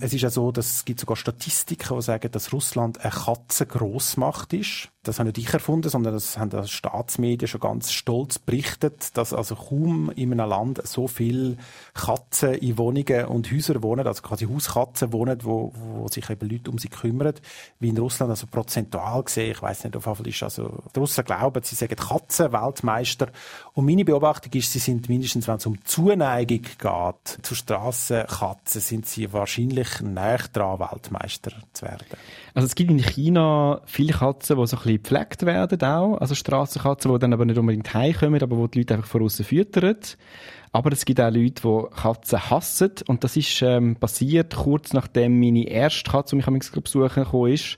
Es 0.02 0.14
ist 0.14 0.23
ja 0.23 0.31
so, 0.31 0.50
dass 0.50 0.76
es 0.76 0.85
gibt 0.85 1.00
sogar 1.00 1.16
Statistiken, 1.16 1.97
die 1.97 2.02
sagen, 2.02 2.30
dass 2.33 2.52
Russland 2.52 3.00
eine 3.00 3.11
Katzengroßmacht 3.11 4.52
ist 4.54 4.88
das 5.02 5.19
habe 5.19 5.28
nicht 5.28 5.38
ich 5.38 5.52
erfunden, 5.52 5.88
sondern 5.88 6.12
das 6.12 6.37
haben 6.37 6.50
die 6.50 6.69
Staatsmedien 6.69 7.49
schon 7.49 7.62
ganz 7.62 7.90
stolz 7.90 8.38
berichtet, 8.38 9.16
dass 9.16 9.33
also 9.33 9.54
kaum 9.54 10.11
in 10.14 10.33
einem 10.33 10.50
Land 10.50 10.87
so 10.87 11.09
viele 11.09 11.57
Katzen 11.95 12.54
in 12.54 12.76
Wohnungen 12.76 13.25
und 13.25 13.50
Häusern 13.50 13.83
wohnen, 13.83 14.07
also 14.07 14.21
quasi 14.21 14.47
Hauskatzen 14.47 15.11
wohnen, 15.14 15.38
wo, 15.42 15.73
wo 15.75 16.09
sich 16.09 16.28
eben 16.28 16.50
Leute 16.50 16.71
um 16.71 16.76
sie 16.76 16.88
kümmern, 16.88 17.33
wie 17.78 17.88
in 17.88 17.97
Russland, 17.97 18.30
also 18.30 18.47
prozentual 18.47 19.23
gesehen, 19.23 19.52
ich 19.52 19.62
weiß 19.62 19.85
nicht, 19.85 19.97
auf 19.97 20.04
jeden 20.04 20.26
ist 20.26 20.42
also, 20.42 20.83
die 20.95 21.00
Russen 21.00 21.25
glauben, 21.25 21.62
sie 21.62 21.76
sagen 21.76 21.97
Katzen 21.97 22.52
Weltmeister 22.52 23.28
und 23.73 23.87
meine 23.87 24.04
Beobachtung 24.04 24.52
ist, 24.52 24.71
sie 24.71 24.80
sind 24.80 25.09
mindestens, 25.09 25.49
wenn 25.49 25.57
es 25.57 25.64
um 25.64 25.83
Zuneigung 25.83 26.61
geht, 26.61 27.38
zu 27.40 27.54
Strassenkatzen, 27.54 28.83
sind 28.83 29.07
sie 29.07 29.33
wahrscheinlich 29.33 30.02
näher 30.02 30.45
dran, 30.52 30.78
Weltmeister 30.78 31.52
zu 31.73 31.87
werden. 31.87 32.04
Also 32.52 32.66
es 32.66 32.75
gibt 32.75 32.90
in 32.90 32.99
China 32.99 33.80
viele 33.87 34.12
Katzen, 34.12 34.59
die 34.59 34.66
so 34.66 34.76
ein 34.76 34.89
bisschen 34.99 35.02
gepflegt 35.02 35.47
werden 35.47 35.82
auch, 35.82 36.18
also 36.18 36.35
Strassenkatzen, 36.35 37.12
die 37.12 37.18
dann 37.18 37.32
aber 37.32 37.44
nicht 37.44 37.59
unbedingt 37.59 37.92
heimkommen, 37.94 38.42
aber 38.42 38.56
wo 38.56 38.66
die 38.66 38.78
Leute 38.78 38.94
einfach 38.94 39.09
von 39.09 39.23
außen 39.23 39.44
füttern. 39.44 39.97
Aber 40.73 40.92
es 40.92 41.04
gibt 41.04 41.20
auch 41.20 41.30
Leute, 41.30 41.62
die 41.62 42.00
Katzen 42.00 42.50
hassen 42.50 42.92
und 43.09 43.25
das 43.25 43.37
ist 43.37 43.61
ähm, 43.62 43.97
passiert 43.97 44.54
kurz 44.54 44.92
nachdem 44.92 45.40
meine 45.40 45.68
erste 45.68 46.11
Katze, 46.11 46.30
die 46.30 46.37
mich 46.37 46.47
am 46.47 46.59
besuchen 46.82 47.25
gekommen 47.25 47.52
ist, 47.52 47.76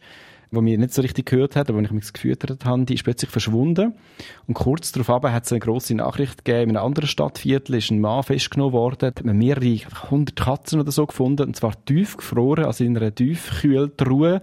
wo 0.52 0.60
mir 0.60 0.76
nicht 0.76 0.92
so 0.92 1.00
richtig 1.00 1.26
gehört 1.26 1.56
hat, 1.56 1.70
aber 1.70 1.78
wenn 1.78 1.86
ich 1.86 1.90
mich 1.90 2.12
gefüttert 2.12 2.64
habe, 2.66 2.84
die 2.84 2.94
ist 2.94 3.04
plötzlich 3.04 3.30
verschwunden. 3.30 3.94
Und 4.46 4.54
kurz 4.54 4.92
darauf 4.92 5.22
hat 5.24 5.46
es 5.46 5.52
eine 5.52 5.60
grosse 5.60 5.94
Nachricht 5.94 6.44
gegeben, 6.44 6.70
in 6.70 6.76
einem 6.76 6.86
anderen 6.86 7.08
Stadtviertel 7.08 7.76
ist 7.76 7.90
ein 7.90 8.00
Mann 8.00 8.22
festgenommen 8.22 8.74
worden, 8.74 9.06
hat 9.06 9.24
man 9.24 9.38
mehrere 9.38 9.78
hundert 10.10 10.36
Katzen 10.36 10.78
oder 10.78 10.92
so 10.92 11.06
gefunden, 11.06 11.48
und 11.48 11.56
zwar 11.56 11.82
tief 11.86 12.18
gefroren, 12.18 12.66
also 12.66 12.84
in 12.84 12.96
einer 12.96 13.14
tiefkühltruhe. 13.14 14.42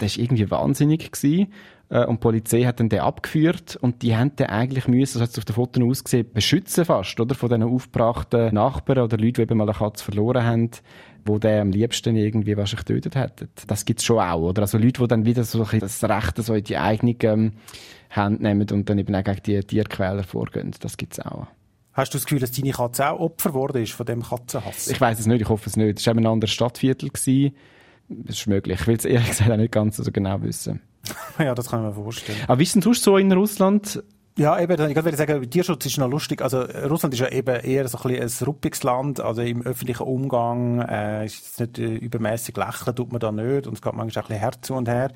Das 0.00 0.16
war 0.16 0.24
irgendwie 0.24 0.50
wahnsinnig 0.50 1.10
gewesen. 1.12 1.52
Äh, 1.88 2.04
und 2.06 2.16
die 2.16 2.20
Polizei 2.20 2.62
hat 2.62 2.80
dann 2.80 2.88
den 2.88 3.00
abgeführt 3.00 3.76
und 3.80 4.02
die 4.02 4.16
haben 4.16 4.36
den 4.36 4.46
eigentlich 4.46 4.88
müssen, 4.88 5.18
so 5.18 5.22
hat 5.22 5.30
es 5.30 5.38
auf 5.38 5.44
den 5.44 5.54
Fotos 5.54 5.82
ausgesehen, 5.82 6.32
beschützen 6.32 6.84
fast, 6.84 7.18
oder? 7.20 7.34
Von 7.34 7.48
diesen 7.48 7.62
aufgebrachten 7.64 8.54
Nachbarn 8.54 9.04
oder 9.04 9.16
Leuten, 9.16 9.34
die 9.34 9.42
eben 9.42 9.58
mal 9.58 9.68
eine 9.68 9.78
Katze 9.78 10.04
verloren 10.04 10.44
haben 10.44 10.70
wo 11.24 11.38
der 11.38 11.62
am 11.62 11.70
liebsten 11.70 12.16
irgendwie 12.16 12.56
wahrscheinlich 12.56 12.86
getötet 12.86 13.14
hätte. 13.14 13.48
Das 13.66 13.84
gibt's 13.84 14.04
schon 14.04 14.18
auch, 14.18 14.40
oder? 14.40 14.62
Also 14.62 14.78
Leute, 14.78 15.02
die 15.02 15.08
dann 15.08 15.24
wieder 15.24 15.44
so 15.44 15.64
ein 15.64 15.80
das 15.80 16.02
Recht 16.04 16.36
so 16.38 16.54
in 16.54 16.64
die 16.64 16.76
eigene 16.76 17.14
ähm, 17.22 17.52
Hand 18.10 18.40
nehmen 18.40 18.66
und 18.70 18.88
dann 18.88 18.98
eben 18.98 19.14
auch 19.14 19.24
gegen 19.24 19.42
die 19.42 19.60
Tierquäler 19.60 20.24
vorgehen. 20.24 20.74
Das 20.80 20.96
gibt's 20.96 21.20
auch. 21.20 21.46
Hast 21.92 22.14
du 22.14 22.18
das 22.18 22.24
Gefühl, 22.24 22.40
dass 22.40 22.52
deine 22.52 22.70
Katze 22.70 23.10
auch 23.10 23.20
Opfer 23.20 23.50
geworden 23.50 23.82
ist 23.82 23.92
von 23.92 24.06
dem 24.06 24.22
Katzenhass? 24.22 24.88
Ich 24.88 25.00
weiß 25.00 25.18
es 25.18 25.26
nicht, 25.26 25.42
ich 25.42 25.48
hoffe 25.48 25.68
es 25.68 25.76
nicht. 25.76 25.98
Es 25.98 26.06
war 26.06 26.12
eben 26.12 26.24
ein 26.24 26.32
anderes 26.32 26.52
Stadtviertel. 26.52 27.10
Gewesen. 27.10 27.54
Das 28.10 28.36
ist 28.36 28.46
möglich. 28.48 28.80
Ich 28.80 28.86
will 28.86 28.96
es 28.96 29.04
ehrlich 29.04 29.28
gesagt 29.30 29.50
auch 29.50 29.56
nicht 29.56 29.72
ganz 29.72 29.96
so 29.96 30.10
genau 30.10 30.42
wissen. 30.42 30.80
ja, 31.38 31.54
das 31.54 31.70
kann 31.70 31.80
ich 31.80 31.96
mir 31.96 32.02
vorstellen. 32.02 32.38
Aber 32.46 32.58
wie 32.58 32.64
ist 32.64 32.74
denn 32.74 32.82
sonst 32.82 33.02
so 33.02 33.16
in 33.16 33.32
Russland? 33.32 34.02
Ja, 34.38 34.58
eben, 34.60 34.72
ich 34.88 34.96
würde 34.96 35.16
sagen, 35.16 35.50
Tierschutz 35.50 35.86
ist 35.86 35.98
noch 35.98 36.08
lustig. 36.08 36.40
Also, 36.40 36.60
Russland 36.60 37.14
ist 37.14 37.20
ja 37.20 37.28
eben 37.28 37.60
eher 37.60 37.86
so 37.88 37.98
ein, 37.98 38.18
bisschen 38.18 38.46
ein 38.46 38.46
ruppiges 38.46 38.82
Land. 38.82 39.20
Also, 39.20 39.42
im 39.42 39.62
öffentlichen 39.62 40.02
Umgang, 40.02 40.80
äh, 40.80 41.26
ist 41.26 41.58
jetzt 41.58 41.60
nicht 41.60 41.78
äh, 41.78 41.96
übermäßig 41.96 42.56
lächeln, 42.56 42.94
tut 42.94 43.12
man 43.12 43.20
da 43.20 43.32
nicht. 43.32 43.66
Und 43.66 43.74
es 43.74 43.82
geht 43.82 43.92
manchmal 43.92 44.24
auch 44.24 44.28
ein 44.28 44.34
bisschen 44.34 44.40
Herz 44.40 44.70
und 44.70 44.88
her. 44.88 45.12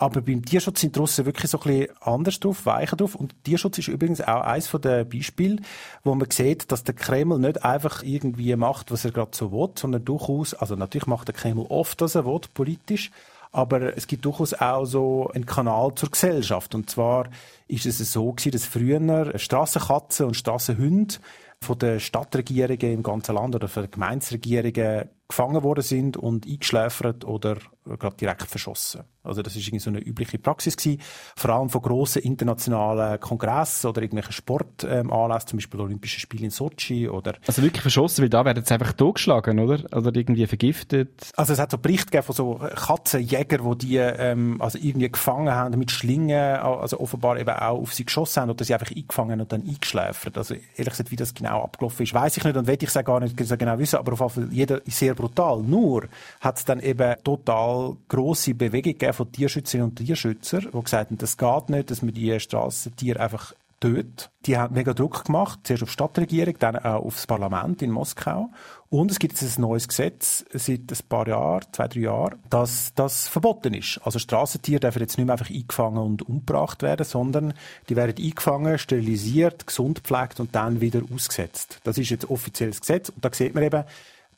Aber 0.00 0.22
beim 0.22 0.42
Tierschutz 0.42 0.80
sind 0.80 0.96
die 0.96 0.98
Russen 0.98 1.26
wirklich 1.26 1.50
so 1.50 1.60
ein 1.60 1.64
bisschen 1.64 1.96
anders 2.00 2.40
drauf, 2.40 2.64
weicher 2.64 2.96
drauf. 2.96 3.14
Und 3.14 3.34
Tierschutz 3.44 3.76
ist 3.76 3.88
übrigens 3.88 4.22
auch 4.22 4.40
eines 4.40 4.66
von 4.66 4.80
den 4.80 5.06
Beispielen, 5.06 5.62
wo 6.04 6.14
man 6.14 6.30
sieht, 6.30 6.72
dass 6.72 6.84
der 6.84 6.94
Kreml 6.94 7.38
nicht 7.38 7.66
einfach 7.66 8.02
irgendwie 8.02 8.56
macht, 8.56 8.90
was 8.90 9.04
er 9.04 9.10
gerade 9.10 9.32
so 9.36 9.52
will, 9.52 9.68
sondern 9.74 10.02
durchaus, 10.02 10.54
also 10.54 10.74
natürlich 10.74 11.06
macht 11.06 11.28
der 11.28 11.34
Kreml 11.34 11.66
oft, 11.68 12.00
was 12.00 12.14
er 12.14 12.24
will, 12.24 12.40
politisch. 12.54 13.10
Aber 13.52 13.94
es 13.94 14.06
gibt 14.06 14.24
durchaus 14.24 14.54
auch 14.54 14.86
so 14.86 15.28
einen 15.34 15.44
Kanal 15.44 15.94
zur 15.96 16.10
Gesellschaft. 16.10 16.74
Und 16.74 16.88
zwar 16.88 17.28
ist 17.68 17.84
es 17.84 17.98
so 17.98 18.32
gewesen, 18.32 18.52
dass 18.52 18.64
früher 18.64 19.38
Strassenkatzen 19.38 20.24
und 20.24 20.34
Strassenhunde 20.34 21.16
von 21.62 21.78
den 21.78 22.00
Stadtregierungen 22.00 22.94
im 22.94 23.02
ganzen 23.02 23.34
Land 23.34 23.54
oder 23.54 23.68
von 23.68 23.82
den 23.82 23.90
Gemeinsregierungen 23.90 25.10
gefangen 25.30 25.62
worden 25.62 25.82
sind 25.82 26.16
und 26.16 26.46
eingeschläfert 26.46 27.24
oder 27.24 27.56
gerade 27.98 28.16
direkt 28.16 28.42
verschossen. 28.42 29.02
Also 29.22 29.42
das 29.42 29.54
ist 29.56 29.66
irgendwie 29.66 29.82
so 29.82 29.90
eine 29.90 30.00
übliche 30.00 30.38
Praxis 30.38 30.76
gewesen, 30.76 31.00
vor 31.36 31.50
allem 31.50 31.68
von 31.68 31.82
grossen 31.82 32.22
internationalen 32.22 33.20
Kongressen 33.20 33.88
oder 33.88 34.02
irgendwelchen 34.02 34.32
Sportanlässen, 34.32 35.48
zum 35.48 35.58
Beispiel 35.58 35.80
Olympische 35.80 36.20
Spiele 36.20 36.44
in 36.44 36.50
Sochi 36.50 37.08
oder... 37.08 37.34
Also 37.46 37.62
wirklich 37.62 37.82
verschossen, 37.82 38.22
weil 38.22 38.28
da 38.30 38.44
werden 38.44 38.64
sie 38.64 38.72
einfach 38.72 38.92
totgeschlagen, 38.92 39.58
oder? 39.58 39.84
Oder 39.94 40.14
irgendwie 40.14 40.46
vergiftet? 40.46 41.30
Also 41.36 41.52
es 41.52 41.58
hat 41.58 41.70
so 41.70 41.78
Berichte 41.78 42.06
gegeben 42.06 42.24
von 42.24 42.34
so 42.34 42.54
Katzenjägern, 42.54 43.78
die 43.78 43.88
die 43.88 43.96
ähm, 43.96 44.60
also 44.60 44.78
irgendwie 44.80 45.10
gefangen 45.10 45.54
haben 45.54 45.78
mit 45.78 45.90
Schlingen, 45.90 46.56
also 46.60 47.00
offenbar 47.00 47.38
eben 47.38 47.50
auch 47.50 47.80
auf 47.80 47.94
sie 47.94 48.04
geschossen 48.04 48.42
haben 48.42 48.50
oder 48.50 48.64
sie 48.64 48.74
einfach 48.74 48.90
eingefangen 48.94 49.40
und 49.40 49.52
dann 49.52 49.62
eingeschläfert. 49.62 50.38
Also 50.38 50.54
ehrlich 50.54 50.92
gesagt, 50.92 51.10
wie 51.10 51.16
das 51.16 51.34
genau 51.34 51.64
abgelaufen 51.64 52.04
ist, 52.04 52.14
weiß 52.14 52.36
ich 52.36 52.44
nicht 52.44 52.56
und 52.56 52.66
will 52.66 52.78
ich 52.80 52.88
es 52.88 52.96
auch 52.96 53.04
gar 53.04 53.20
nicht 53.20 53.38
so 53.38 53.56
genau 53.56 53.78
wissen, 53.78 53.96
aber 53.96 54.12
auf 54.12 54.36
jeden 54.36 54.48
Fall 54.48 54.54
jeder 54.56 54.80
sehr 54.86 55.14
brutal. 55.20 55.62
Nur 55.62 56.08
hat 56.40 56.58
es 56.58 56.64
dann 56.64 56.80
eben 56.80 57.14
total 57.22 57.96
grosse 58.08 58.54
Bewegung 58.54 58.92
gegeben 58.92 59.12
von 59.12 59.30
Tierschützerinnen 59.30 59.90
und 59.90 59.96
Tierschützern, 59.96 60.68
die 60.72 60.82
gesagt 60.82 61.10
haben, 61.10 61.18
das 61.18 61.36
geht 61.36 61.70
nicht, 61.70 61.90
dass 61.90 62.02
man 62.02 62.14
die 62.14 62.38
Strassentiere 62.40 63.20
einfach 63.20 63.54
tötet. 63.80 64.30
Die 64.46 64.56
haben 64.56 64.74
mega 64.74 64.94
Druck 64.94 65.24
gemacht, 65.24 65.60
zuerst 65.64 65.82
auf 65.82 65.88
die 65.88 65.94
Stadtregierung, 65.94 66.54
dann 66.58 66.76
auch 66.76 67.04
aufs 67.04 67.26
Parlament 67.26 67.82
in 67.82 67.90
Moskau. 67.90 68.50
Und 68.88 69.10
es 69.10 69.18
gibt 69.18 69.40
jetzt 69.40 69.58
ein 69.58 69.62
neues 69.62 69.88
Gesetz 69.88 70.44
seit 70.52 70.90
ein 70.90 71.08
paar 71.08 71.26
Jahren, 71.26 71.64
zwei, 71.72 71.88
drei 71.88 72.00
Jahren, 72.00 72.38
dass 72.50 72.92
das 72.94 73.28
verboten 73.28 73.74
ist. 73.74 74.00
Also 74.04 74.18
Strassentiere 74.18 74.80
dürfen 74.80 75.00
jetzt 75.00 75.16
nicht 75.16 75.26
mehr 75.26 75.34
einfach 75.34 75.50
eingefangen 75.50 75.98
und 75.98 76.28
umgebracht 76.28 76.82
werden, 76.82 77.04
sondern 77.04 77.54
die 77.88 77.96
werden 77.96 78.22
eingefangen, 78.22 78.78
sterilisiert, 78.78 79.66
gesund 79.66 80.02
gepflegt 80.02 80.40
und 80.40 80.54
dann 80.54 80.80
wieder 80.80 81.02
ausgesetzt. 81.12 81.80
Das 81.84 81.98
ist 81.98 82.10
jetzt 82.10 82.28
offizielles 82.30 82.80
Gesetz. 82.80 83.08
Und 83.10 83.24
da 83.24 83.30
sieht 83.32 83.54
man 83.54 83.64
eben, 83.64 83.84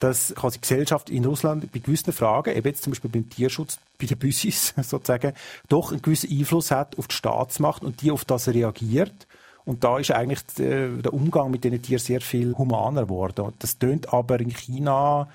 dass 0.02 0.35
quasi 0.35 0.59
Gesellschaft 0.59 1.11
in 1.11 1.25
Russland 1.25 1.71
bei 1.71 1.78
gewissen 1.78 2.12
Fragen, 2.12 2.56
eben 2.56 2.66
jetzt 2.66 2.82
zum 2.82 2.92
Beispiel 2.92 3.11
beim 3.11 3.30
Tierschutz, 3.30 3.78
bei 4.00 4.06
den 4.06 4.18
Büssis 4.18 4.75
sozusagen, 4.82 5.32
doch 5.68 5.92
einen 5.92 6.02
gewissen 6.02 6.30
Einfluss 6.30 6.73
hat 6.73 6.99
auf 6.99 7.06
die 7.06 7.14
Staatsmacht 7.14 7.85
und 7.85 8.02
die 8.02 8.11
auf 8.11 8.25
das 8.25 8.49
reagiert. 8.49 9.28
Und 9.64 9.85
da 9.85 9.99
ist 9.99 10.11
eigentlich 10.11 10.42
der 10.56 11.14
Umgang 11.14 11.52
mit 11.52 11.62
diesen 11.62 11.80
Tieren 11.80 12.00
sehr 12.00 12.21
viel 12.21 12.59
humaner 12.59 13.02
geworden. 13.02 13.52
Das 13.61 13.78
tönt 13.78 14.12
aber 14.12 14.40
in 14.40 14.50
China, 14.50 15.28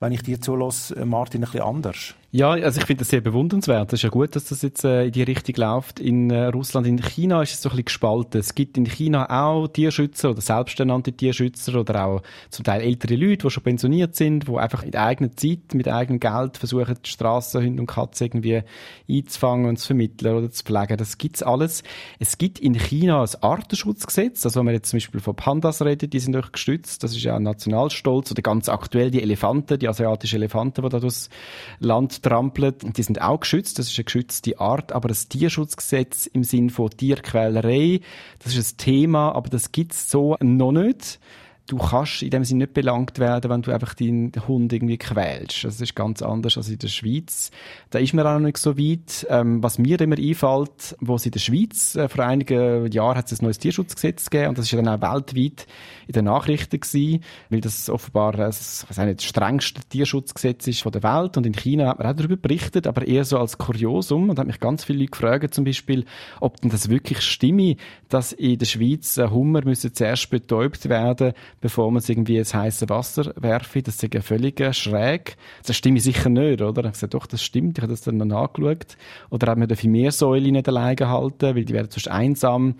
wenn 0.00 0.12
ich 0.12 0.22
dir 0.22 0.40
zulasse, 0.40 1.04
Martin, 1.04 1.42
ein 1.42 1.50
bisschen 1.50 1.66
anders. 1.66 2.14
Ja, 2.36 2.50
also 2.50 2.80
ich 2.80 2.86
finde 2.86 3.02
das 3.02 3.10
sehr 3.10 3.20
bewundernswert. 3.20 3.92
Es 3.92 4.00
ist 4.00 4.02
ja 4.02 4.08
gut, 4.08 4.34
dass 4.34 4.46
das 4.46 4.62
jetzt 4.62 4.84
äh, 4.84 5.04
in 5.04 5.12
die 5.12 5.22
Richtung 5.22 5.54
läuft. 5.54 6.00
In 6.00 6.30
äh, 6.30 6.46
Russland, 6.46 6.84
in 6.84 7.00
China 7.00 7.40
ist 7.42 7.52
es 7.52 7.62
so 7.62 7.68
ein 7.68 7.76
bisschen 7.76 7.84
gespalten. 7.84 8.40
Es 8.40 8.56
gibt 8.56 8.76
in 8.76 8.86
China 8.86 9.30
auch 9.30 9.68
Tierschützer 9.68 10.30
oder 10.30 10.40
selbsternannte 10.40 11.12
Tierschützer 11.12 11.78
oder 11.78 12.04
auch 12.04 12.22
zum 12.50 12.64
Teil 12.64 12.80
ältere 12.80 13.14
Leute, 13.14 13.46
die 13.46 13.50
schon 13.52 13.62
pensioniert 13.62 14.16
sind, 14.16 14.48
die 14.48 14.56
einfach 14.56 14.82
in 14.82 14.90
der 14.90 15.04
eigenen 15.04 15.36
Zeit, 15.36 15.74
mit 15.74 15.86
eigenem 15.86 16.18
Geld 16.18 16.56
versuchen, 16.56 16.96
die 17.04 17.08
Strassenhunde 17.08 17.80
und 17.80 17.86
Katzen 17.86 18.26
irgendwie 18.26 18.62
einzufangen 19.08 19.66
und 19.66 19.76
zu 19.76 19.86
vermitteln 19.86 20.34
oder 20.34 20.50
zu 20.50 20.64
pflegen. 20.64 20.96
Das 20.96 21.18
gibt's 21.18 21.44
alles. 21.44 21.84
Es 22.18 22.36
gibt 22.36 22.58
in 22.58 22.74
China 22.74 23.22
ein 23.22 23.28
Artenschutzgesetz. 23.42 24.44
Also 24.44 24.58
wenn 24.58 24.64
man 24.64 24.74
jetzt 24.74 24.90
zum 24.90 24.96
Beispiel 24.96 25.20
von 25.20 25.36
Pandas 25.36 25.82
redet, 25.82 26.12
die 26.12 26.18
sind 26.18 26.34
euch 26.34 26.50
gestützt. 26.50 27.04
Das 27.04 27.12
ist 27.12 27.22
ja 27.22 27.36
ein 27.36 27.44
Nationalstolz. 27.44 28.32
Oder 28.32 28.42
ganz 28.42 28.68
aktuell 28.68 29.12
die 29.12 29.22
Elefanten, 29.22 29.78
die 29.78 29.86
asiatischen 29.86 30.34
Elefanten, 30.34 30.82
die 30.82 30.88
da 30.88 30.98
durchs 30.98 31.30
Land 31.78 32.23
trampelt. 32.24 32.96
Die 32.96 33.02
sind 33.02 33.22
auch 33.22 33.40
geschützt, 33.40 33.78
das 33.78 33.90
ist 33.90 33.98
eine 33.98 34.04
geschützte 34.04 34.58
Art, 34.58 34.92
aber 34.92 35.08
das 35.08 35.28
Tierschutzgesetz 35.28 36.26
im 36.26 36.42
Sinn 36.42 36.70
von 36.70 36.90
Tierquälerei, 36.90 38.00
das 38.40 38.56
ist 38.56 38.74
ein 38.74 38.78
Thema, 38.78 39.32
aber 39.32 39.50
das 39.50 39.70
gibt's 39.70 40.10
so 40.10 40.36
noch 40.40 40.72
nicht 40.72 41.20
du 41.66 41.78
kannst 41.78 42.22
in 42.22 42.30
dem 42.30 42.44
Sinne 42.44 42.64
nicht 42.64 42.74
belangt 42.74 43.18
werden, 43.18 43.50
wenn 43.50 43.62
du 43.62 43.72
einfach 43.72 43.94
deinen 43.94 44.32
Hund 44.46 44.72
irgendwie 44.72 44.98
quälst. 44.98 45.64
Das 45.64 45.80
ist 45.80 45.94
ganz 45.94 46.20
anders 46.20 46.56
als 46.56 46.68
in 46.68 46.78
der 46.78 46.88
Schweiz. 46.88 47.50
Da 47.90 47.98
ist 47.98 48.12
man 48.12 48.26
auch 48.26 48.34
noch 48.34 48.40
nicht 48.40 48.58
so 48.58 48.76
weit. 48.76 49.26
Ähm, 49.30 49.62
was 49.62 49.78
mir 49.78 50.00
immer 50.00 50.18
einfällt, 50.18 50.96
wo 51.00 51.14
es 51.14 51.24
in 51.24 51.32
der 51.32 51.40
Schweiz 51.40 51.94
äh, 51.94 52.08
vor 52.08 52.24
einigen 52.24 52.90
Jahren 52.92 53.16
hat 53.16 53.32
es 53.32 53.40
ein 53.40 53.44
neues 53.44 53.58
Tierschutzgesetz 53.58 54.28
gegeben 54.28 54.50
und 54.50 54.58
das 54.58 54.66
ist 54.66 54.74
dann 54.74 54.88
auch 54.88 55.00
weltweit 55.00 55.66
in 56.06 56.12
den 56.12 56.26
Nachrichten 56.26 56.80
gewesen, 56.80 57.24
weil 57.48 57.60
das 57.60 57.88
offenbar 57.88 58.34
äh, 58.34 58.38
das, 58.38 58.86
ich 58.90 58.96
nicht, 58.98 59.20
das 59.20 59.24
strengste 59.24 59.80
Tierschutzgesetz 59.88 60.66
ist 60.66 60.82
von 60.82 60.92
der 60.92 61.02
Welt 61.02 61.36
und 61.36 61.46
in 61.46 61.54
China 61.54 61.88
hat 61.88 61.98
man 61.98 62.08
auch 62.08 62.16
darüber 62.16 62.36
berichtet, 62.36 62.86
aber 62.86 63.06
eher 63.06 63.24
so 63.24 63.38
als 63.38 63.56
Kuriosum 63.56 64.28
und 64.28 64.38
hat 64.38 64.46
mich 64.46 64.60
ganz 64.60 64.84
viele 64.84 64.98
Leute 64.98 65.12
gefragt, 65.12 65.54
zum 65.54 65.64
Beispiel, 65.64 66.04
ob 66.40 66.60
denn 66.60 66.70
das 66.70 66.90
wirklich 66.90 67.22
stimme, 67.22 67.76
dass 68.10 68.32
in 68.32 68.58
der 68.58 68.66
Schweiz 68.66 69.16
Hummer 69.16 69.64
müssen 69.64 69.94
zuerst 69.94 70.28
betäubt 70.28 70.88
werden, 70.88 71.32
bevor 71.64 71.90
man 71.90 72.00
es 72.00 72.10
irgendwie 72.10 72.36
ins 72.36 72.52
heiße 72.52 72.90
Wasser 72.90 73.32
werfe. 73.36 73.80
Das 73.80 73.94
ist 73.94 74.12
ja 74.12 74.20
völlig 74.20 74.62
schräg. 74.74 75.38
Das 75.64 75.74
stimmt 75.74 76.02
sicher 76.02 76.28
nicht, 76.28 76.60
oder? 76.60 76.82
Ich 76.82 76.84
habe 76.84 76.90
gesagt, 76.90 77.14
doch, 77.14 77.24
das 77.24 77.42
stimmt. 77.42 77.78
Ich 77.78 77.82
habe 77.82 77.90
das 77.90 78.02
dann 78.02 78.18
noch 78.18 78.26
nachgeschaut. 78.26 78.98
Oder 79.30 79.50
hat 79.50 79.56
man 79.56 79.66
dafür 79.66 79.88
mehr 79.88 80.12
Säule 80.12 80.52
nicht 80.52 80.68
alleine 80.68 81.08
halten, 81.08 81.56
weil 81.56 81.64
die 81.64 81.72
werden 81.72 81.88
sonst 81.90 82.08
einsam. 82.08 82.74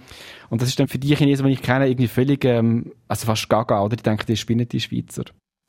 Und 0.50 0.60
das 0.60 0.68
ist 0.68 0.78
dann 0.78 0.88
für 0.88 0.98
die 0.98 1.16
Chinesen, 1.16 1.46
die 1.46 1.54
ich 1.54 1.62
kenne, 1.62 1.88
irgendwie 1.88 2.08
völlig, 2.08 2.44
ähm, 2.44 2.92
also 3.08 3.24
fast 3.24 3.48
gaga, 3.48 3.82
oder? 3.82 3.96
Die 3.96 4.02
denken, 4.02 4.26
die 4.26 4.36
spinnen 4.36 4.68
die 4.68 4.80
Schweizer. 4.80 5.24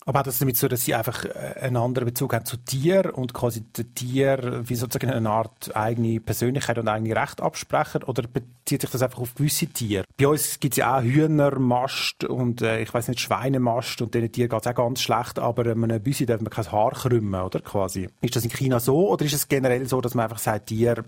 Aber 0.07 0.19
hat 0.19 0.27
das 0.27 0.37
damit 0.37 0.55
so, 0.55 0.67
dass 0.67 0.85
sie 0.85 0.93
einfach 0.93 1.25
äh, 1.25 1.59
einen 1.61 1.77
anderen 1.77 2.05
Bezug 2.05 2.33
haben 2.35 2.45
zu 2.45 2.57
Tier 2.57 3.17
und 3.17 3.33
quasi 3.33 3.61
der 3.75 3.91
Tier 3.95 4.61
wie 4.63 4.75
sozusagen 4.75 5.11
eine 5.11 5.29
Art 5.31 5.75
eigene 5.75 6.19
Persönlichkeit 6.19 6.77
und 6.77 6.87
eigene 6.87 7.15
Recht 7.15 7.41
absprechen? 7.41 8.03
Oder 8.03 8.23
bezieht 8.27 8.81
sich 8.81 8.89
das 8.91 9.01
einfach 9.01 9.17
auf 9.17 9.33
gewisse 9.33 9.65
Tiere? 9.65 10.05
Bei 10.17 10.27
uns 10.27 10.59
gibt 10.59 10.73
es 10.73 10.77
ja 10.77 10.99
auch 10.99 11.01
Hühnermast 11.01 12.23
und 12.23 12.61
äh, 12.61 12.81
ich 12.81 12.93
weiß 12.93 13.07
nicht, 13.07 13.19
Schweinemast 13.19 13.99
und 14.03 14.13
diesen 14.13 14.31
Tieren 14.31 14.49
geht 14.49 14.61
es 14.61 14.67
auch 14.67 14.75
ganz 14.75 15.01
schlecht, 15.01 15.39
aber 15.39 15.71
einem 15.71 16.01
Büsi 16.01 16.27
darf 16.27 16.39
man 16.39 16.51
kein 16.51 16.71
Haar 16.71 16.91
krümmen, 16.91 17.41
oder 17.41 17.59
quasi? 17.61 18.07
Ist 18.21 18.35
das 18.35 18.43
in 18.43 18.51
China 18.51 18.79
so 18.79 19.09
oder 19.09 19.25
ist 19.25 19.33
es 19.33 19.47
generell 19.47 19.87
so, 19.87 20.01
dass 20.01 20.13
man 20.13 20.25
einfach 20.25 20.37
sagt, 20.37 20.67
Tier, 20.67 21.03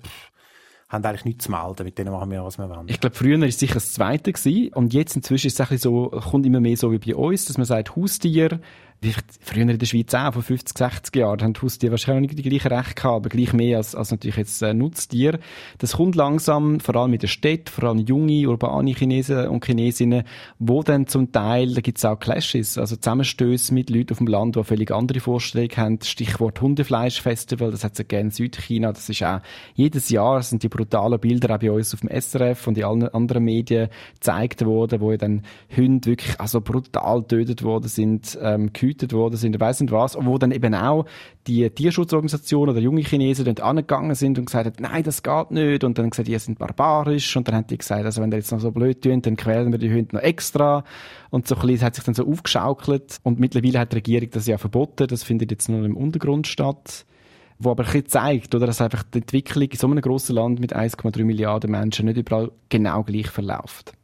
haben 0.90 1.04
eigentlich 1.04 1.26
nichts 1.26 1.46
zu 1.46 1.52
melden. 1.52 1.84
Mit 1.84 1.98
denen 1.98 2.12
machen 2.12 2.32
wir, 2.32 2.44
was 2.44 2.58
wir 2.58 2.70
wollen. 2.70 2.88
Ich 2.88 3.00
glaube, 3.00 3.16
früher 3.16 3.40
war 3.40 3.48
es 3.48 3.60
sicher 3.60 3.76
das 3.76 3.94
Zweite 3.94 4.32
gewesen. 4.32 4.74
Und 4.74 4.94
jetzt 4.94 5.16
inzwischen 5.16 5.48
ist 5.48 5.60
es 5.60 5.82
so, 5.82 6.10
kommt 6.10 6.46
immer 6.46 6.62
mehr 6.62 6.78
so 6.78 6.92
wie 6.92 6.98
bei 6.98 7.16
uns, 7.16 7.46
dass 7.46 7.58
man 7.58 7.66
sagt, 7.66 7.96
Haustier, 7.96 8.60
wie 9.00 9.14
früher 9.42 9.70
in 9.70 9.78
der 9.78 9.86
Schweiz 9.86 10.14
auch, 10.16 10.34
vor 10.34 10.42
50, 10.42 10.78
60 10.78 11.16
Jahren, 11.16 11.42
haben 11.42 11.54
die 11.54 11.62
Haustiere 11.62 11.92
wahrscheinlich 11.92 12.32
nicht 12.32 12.46
die 12.46 12.50
gleichen 12.50 12.74
Rechte 12.74 12.96
gehabt, 12.96 13.16
aber 13.16 13.30
gleich 13.30 13.54
mehr 13.54 13.78
als, 13.78 13.94
als 13.94 14.10
natürlich 14.10 14.38
jetzt 14.38 14.62
äh, 14.64 14.74
Nutztiere. 14.74 15.40
Das 15.78 15.94
kommt 15.94 16.16
langsam, 16.16 16.80
vor 16.80 16.96
allem 16.96 17.14
in 17.14 17.20
der 17.20 17.28
Stadt, 17.28 17.70
vor 17.70 17.86
allem 17.86 18.00
junge, 18.00 18.48
urbane 18.48 18.92
Chinesen 18.94 19.48
und 19.50 19.64
Chinesinnen, 19.64 20.24
wo 20.58 20.82
dann 20.82 21.06
zum 21.06 21.32
Teil, 21.32 21.76
da 21.76 21.82
gibt 21.82 22.00
es 22.00 22.06
auch 22.06 22.18
Clashes, 22.18 22.78
also 22.80 22.96
Zusammenstöße 22.96 23.74
mit 23.74 23.90
Leuten 23.92 24.14
auf 24.14 24.18
dem 24.18 24.28
Land, 24.28 24.56
die 24.56 24.64
völlig 24.64 24.92
andere 24.92 25.20
Vorstellungen 25.20 25.78
haben. 25.78 26.00
Stichwort 26.02 26.60
Hundefleischfestival, 26.60 27.70
das 27.70 27.84
hat 27.84 27.92
es 27.94 28.00
ja 28.00 28.06
gerne 28.06 28.26
in 28.26 28.32
Südchina, 28.32 28.92
das 28.94 29.10
ist 29.10 29.22
auch 29.24 29.42
jedes 29.76 30.10
Jahr, 30.10 30.42
sind 30.42 30.64
die 30.64 30.70
brutalen 30.70 31.20
Bilder 31.20 31.56
auch 31.56 31.60
bei 31.60 31.72
uns 31.72 31.94
auf 31.94 32.02
dem 32.02 32.10
SRF 32.10 32.66
und 32.66 32.78
in 32.78 32.84
allen 32.84 33.08
anderen 33.10 33.44
Medien 33.44 33.90
gezeigt 34.16 34.66
worden, 34.66 35.02
wo 35.02 35.12
ja 35.12 35.18
dann 35.18 35.44
Hunde 35.76 36.10
wirklich 36.10 36.40
also 36.40 36.62
brutal 36.62 37.22
getötet 37.22 37.64
worden 37.64 37.88
sind, 37.88 38.38
ähm, 38.42 38.74
getötet 38.88 39.14
worden 39.14 39.38
sind, 39.38 39.60
weiss 39.60 39.80
nicht 39.80 39.92
was, 39.92 40.18
wo 40.20 40.38
dann 40.38 40.52
eben 40.52 40.74
auch 40.76 41.06
die 41.48 41.70
Tierschutzorganisationen 41.70 42.76
oder 42.76 42.82
junge 42.82 43.02
Chinesen 43.02 43.46
dann 43.46 43.58
angegangen 43.58 44.16
sind 44.16 44.38
und 44.38 44.46
gesagt 44.46 44.66
haben, 44.66 44.76
nein, 44.80 45.04
das 45.04 45.24
geht 45.24 45.52
nicht. 45.52 45.84
Und 45.84 45.98
dann 45.98 46.10
gesagt, 46.10 46.28
die 46.28 46.38
sind 46.38 46.60
barbarisch. 46.60 47.36
Und 47.36 47.48
dann 47.48 47.56
haben 47.56 47.68
die 47.68 47.78
gesagt, 47.78 48.06
also 48.06 48.22
wenn 48.22 48.32
die 48.32 48.38
jetzt 48.38 48.52
noch 48.52 48.60
so 48.60 48.72
blöd 48.72 49.02
tun, 49.02 49.22
dann 49.22 49.36
quälen 49.36 49.72
wir 49.72 49.80
die 49.80 49.92
Hunde 49.92 50.16
noch 50.16 50.22
extra. 50.22 50.84
Und 51.30 51.48
so 51.48 51.56
ein 51.56 51.62
bisschen, 51.62 51.86
hat 51.86 51.96
sich 51.96 52.04
dann 52.04 52.16
so 52.16 52.28
aufgeschaukelt. 52.28 53.20
Und 53.24 53.40
mittlerweile 53.40 53.80
hat 53.80 53.92
die 53.92 53.98
Regierung 53.98 54.30
das 54.32 54.48
ja 54.48 54.58
verboten, 54.58 55.08
das 55.08 55.24
findet 55.24 55.52
jetzt 55.52 55.70
nur 55.70 55.86
im 55.86 55.96
Untergrund 55.96 56.48
statt. 56.48 57.06
Wo 57.60 57.72
aber 57.72 57.84
ein 57.84 57.92
bisschen 57.92 58.08
zeigt, 58.08 58.54
oder, 58.54 58.68
dass 58.68 58.82
einfach 58.82 59.02
die 59.02 59.20
Entwicklung 59.20 59.68
in 59.68 59.78
so 59.78 59.88
einem 59.88 60.02
grossen 60.02 60.36
Land 60.36 60.60
mit 60.60 60.76
1,3 60.76 61.24
Milliarden 61.24 61.72
Menschen 61.72 62.06
nicht 62.06 62.18
überall 62.18 62.52
genau 62.70 63.02
gleich 63.04 63.30
verläuft. 63.30 63.97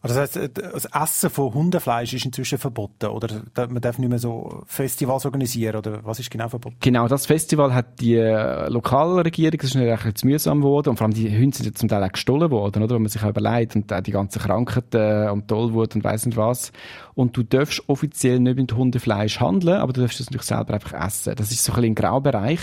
Also 0.00 0.14
das 0.14 0.36
heißt, 0.36 0.50
das 0.54 0.84
Essen 0.84 1.30
von 1.30 1.54
Hundefleisch 1.54 2.14
ist 2.14 2.24
inzwischen 2.24 2.58
verboten 2.58 3.06
oder 3.06 3.42
man 3.56 3.80
darf 3.80 3.98
nicht 3.98 4.08
mehr 4.08 4.20
so 4.20 4.62
Festivals 4.66 5.24
organisieren 5.24 5.76
oder 5.76 6.04
was 6.04 6.20
ist 6.20 6.30
genau 6.30 6.48
verboten? 6.48 6.76
Genau, 6.80 7.08
das 7.08 7.26
Festival 7.26 7.74
hat 7.74 8.00
die 8.00 8.14
äh, 8.14 8.68
Lokalregierung, 8.68 9.58
das 9.58 9.70
ist 9.70 9.74
nicht 9.74 9.90
ein 9.90 10.14
mühsam 10.22 10.60
geworden 10.60 10.90
und 10.90 10.98
vor 10.98 11.06
allem 11.06 11.14
die 11.14 11.28
Hunde 11.28 11.56
sind 11.56 11.66
ja 11.66 11.72
zum 11.72 11.88
Teil 11.88 12.04
auch 12.04 12.12
gestohlen 12.12 12.50
worden, 12.52 12.82
oder, 12.82 12.94
wenn 12.94 13.02
man 13.02 13.10
sich 13.10 13.24
auch 13.24 13.30
überlegt 13.30 13.74
und 13.74 13.92
auch 13.92 14.00
die 14.00 14.12
ganzen 14.12 14.40
Krankheiten 14.40 15.30
und 15.30 15.48
Tollwut 15.48 15.96
und 15.96 16.04
weiss 16.04 16.26
nicht 16.26 16.36
was. 16.36 16.70
Und 17.14 17.36
du 17.36 17.42
darfst 17.42 17.82
offiziell 17.88 18.38
nicht 18.38 18.56
mit 18.56 18.72
Hundefleisch 18.72 19.40
handeln, 19.40 19.78
aber 19.78 19.92
du 19.92 20.02
darfst 20.02 20.20
es 20.20 20.26
natürlich 20.26 20.46
selber 20.46 20.74
einfach 20.74 20.92
essen. 20.92 21.34
Das 21.34 21.50
ist 21.50 21.64
so 21.64 21.72
ein 21.72 21.76
bisschen 21.76 21.92
ein 21.92 21.94
Graubereich 21.96 22.60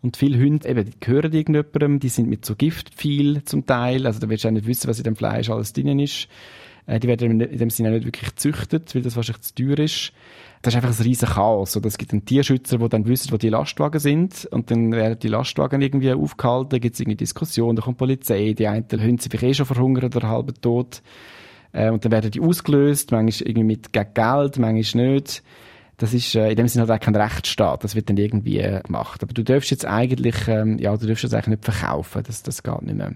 und 0.00 0.16
viele 0.16 0.38
Hunde, 0.38 0.68
eben, 0.68 0.84
die 0.84 1.00
gehören 1.00 1.32
irgendjemandem, 1.32 1.98
die 2.00 2.08
sind 2.08 2.28
mit 2.28 2.44
so 2.44 2.54
Gift 2.54 2.94
viel 2.94 3.42
zum 3.44 3.66
Teil, 3.66 4.06
also 4.06 4.20
da 4.20 4.28
willst 4.28 4.44
du 4.44 4.48
auch 4.48 4.52
nicht 4.52 4.66
wissen, 4.66 4.88
was 4.88 4.98
in 4.98 5.04
dem 5.04 5.16
Fleisch 5.16 5.50
alles 5.50 5.72
drin 5.72 5.98
ist. 5.98 6.28
Äh, 6.86 7.00
die 7.00 7.08
werden 7.08 7.40
in 7.40 7.58
dem 7.58 7.70
Sinne 7.70 7.90
nicht 7.90 8.06
wirklich 8.06 8.30
gezüchtet, 8.30 8.94
weil 8.94 9.02
das 9.02 9.16
wahrscheinlich 9.16 9.42
zu 9.42 9.54
teuer 9.54 9.78
ist. 9.78 10.12
Das 10.62 10.74
ist 10.74 10.82
einfach 10.82 10.98
ein 10.98 11.04
riesen 11.04 11.28
Chaos. 11.28 11.76
Oder 11.76 11.86
es 11.86 11.98
gibt 11.98 12.12
einen 12.12 12.24
Tierschützer, 12.24 12.78
der 12.78 12.88
dann 12.88 13.06
wissen, 13.06 13.30
wo 13.30 13.36
die 13.36 13.50
Lastwagen 13.50 14.00
sind. 14.00 14.46
Und 14.50 14.70
dann 14.70 14.92
werden 14.92 15.18
die 15.20 15.28
Lastwagen 15.28 15.80
irgendwie 15.80 16.12
aufgehalten, 16.12 16.70
da 16.70 16.78
gibt 16.78 16.94
es 16.94 17.00
irgendwie 17.00 17.16
Diskussionen, 17.16 17.76
da 17.76 17.82
kommt 17.82 17.96
die 17.96 18.04
Polizei, 18.04 18.54
die 18.56 18.66
einen 18.66 18.86
Hunde 18.90 19.22
sind 19.22 19.42
eh 19.42 19.54
schon 19.54 19.66
verhungert 19.66 20.16
oder 20.16 20.28
halb 20.28 20.60
tot. 20.62 21.02
Äh, 21.72 21.90
und 21.90 22.04
dann 22.04 22.12
werden 22.12 22.30
die 22.30 22.40
ausgelöst, 22.40 23.12
manchmal 23.12 23.48
irgendwie 23.48 23.66
mit 23.66 23.92
Geld, 23.92 24.58
manchmal 24.58 25.12
nicht. 25.12 25.42
Das 25.98 26.14
ist 26.14 26.34
äh, 26.34 26.50
in 26.50 26.56
dem 26.56 26.68
Sinne 26.68 26.86
halt 26.86 27.00
auch 27.00 27.04
kein 27.04 27.16
Rechtsstaat. 27.16 27.84
Das 27.84 27.94
wird 27.94 28.08
dann 28.08 28.16
irgendwie 28.16 28.60
äh, 28.60 28.80
gemacht. 28.82 29.22
Aber 29.22 29.34
du 29.34 29.42
darfst 29.42 29.70
jetzt 29.70 29.84
eigentlich, 29.84 30.46
ähm, 30.46 30.78
ja, 30.78 30.96
du 30.96 31.06
darfst 31.06 31.24
es 31.24 31.34
eigentlich 31.34 31.58
nicht 31.58 31.64
verkaufen. 31.64 32.22
Das, 32.24 32.42
das 32.42 32.62
geht 32.62 32.82
nicht 32.82 32.96
mehr. 32.96 33.14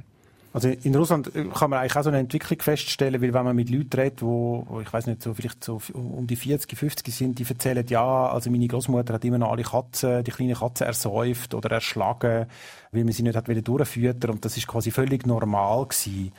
Also 0.52 0.68
in 0.68 0.94
Russland 0.94 1.34
äh, 1.34 1.44
kann 1.44 1.70
man 1.70 1.78
eigentlich 1.78 1.96
auch 1.96 2.02
so 2.02 2.10
eine 2.10 2.18
Entwicklung 2.18 2.60
feststellen, 2.60 3.22
weil 3.22 3.32
wenn 3.32 3.44
man 3.44 3.56
mit 3.56 3.70
Leuten 3.70 3.98
redet, 3.98 4.20
wo, 4.20 4.80
ich 4.82 4.92
weiß 4.92 5.06
nicht, 5.06 5.22
so 5.22 5.32
vielleicht 5.32 5.64
so 5.64 5.80
um 5.94 6.26
die 6.26 6.36
40, 6.36 6.76
50 6.76 7.14
sind, 7.14 7.38
die 7.38 7.46
erzählen, 7.48 7.86
ja, 7.88 8.28
also 8.28 8.50
meine 8.50 8.66
Großmutter 8.66 9.14
hat 9.14 9.24
immer 9.24 9.38
noch 9.38 9.52
alle 9.52 9.62
Katzen, 9.62 10.24
die 10.24 10.30
kleinen 10.30 10.54
Katzen 10.54 10.86
ersäuft 10.86 11.54
oder 11.54 11.70
erschlagen, 11.70 12.46
weil 12.90 13.04
man 13.04 13.12
sie 13.12 13.22
nicht 13.22 13.36
hat 13.36 13.48
durchfüttern 13.48 14.32
und 14.32 14.44
das 14.44 14.56
ist 14.56 14.66
quasi 14.66 14.90
völlig 14.90 15.26
normal 15.26 15.86
gewesen. 15.86 16.32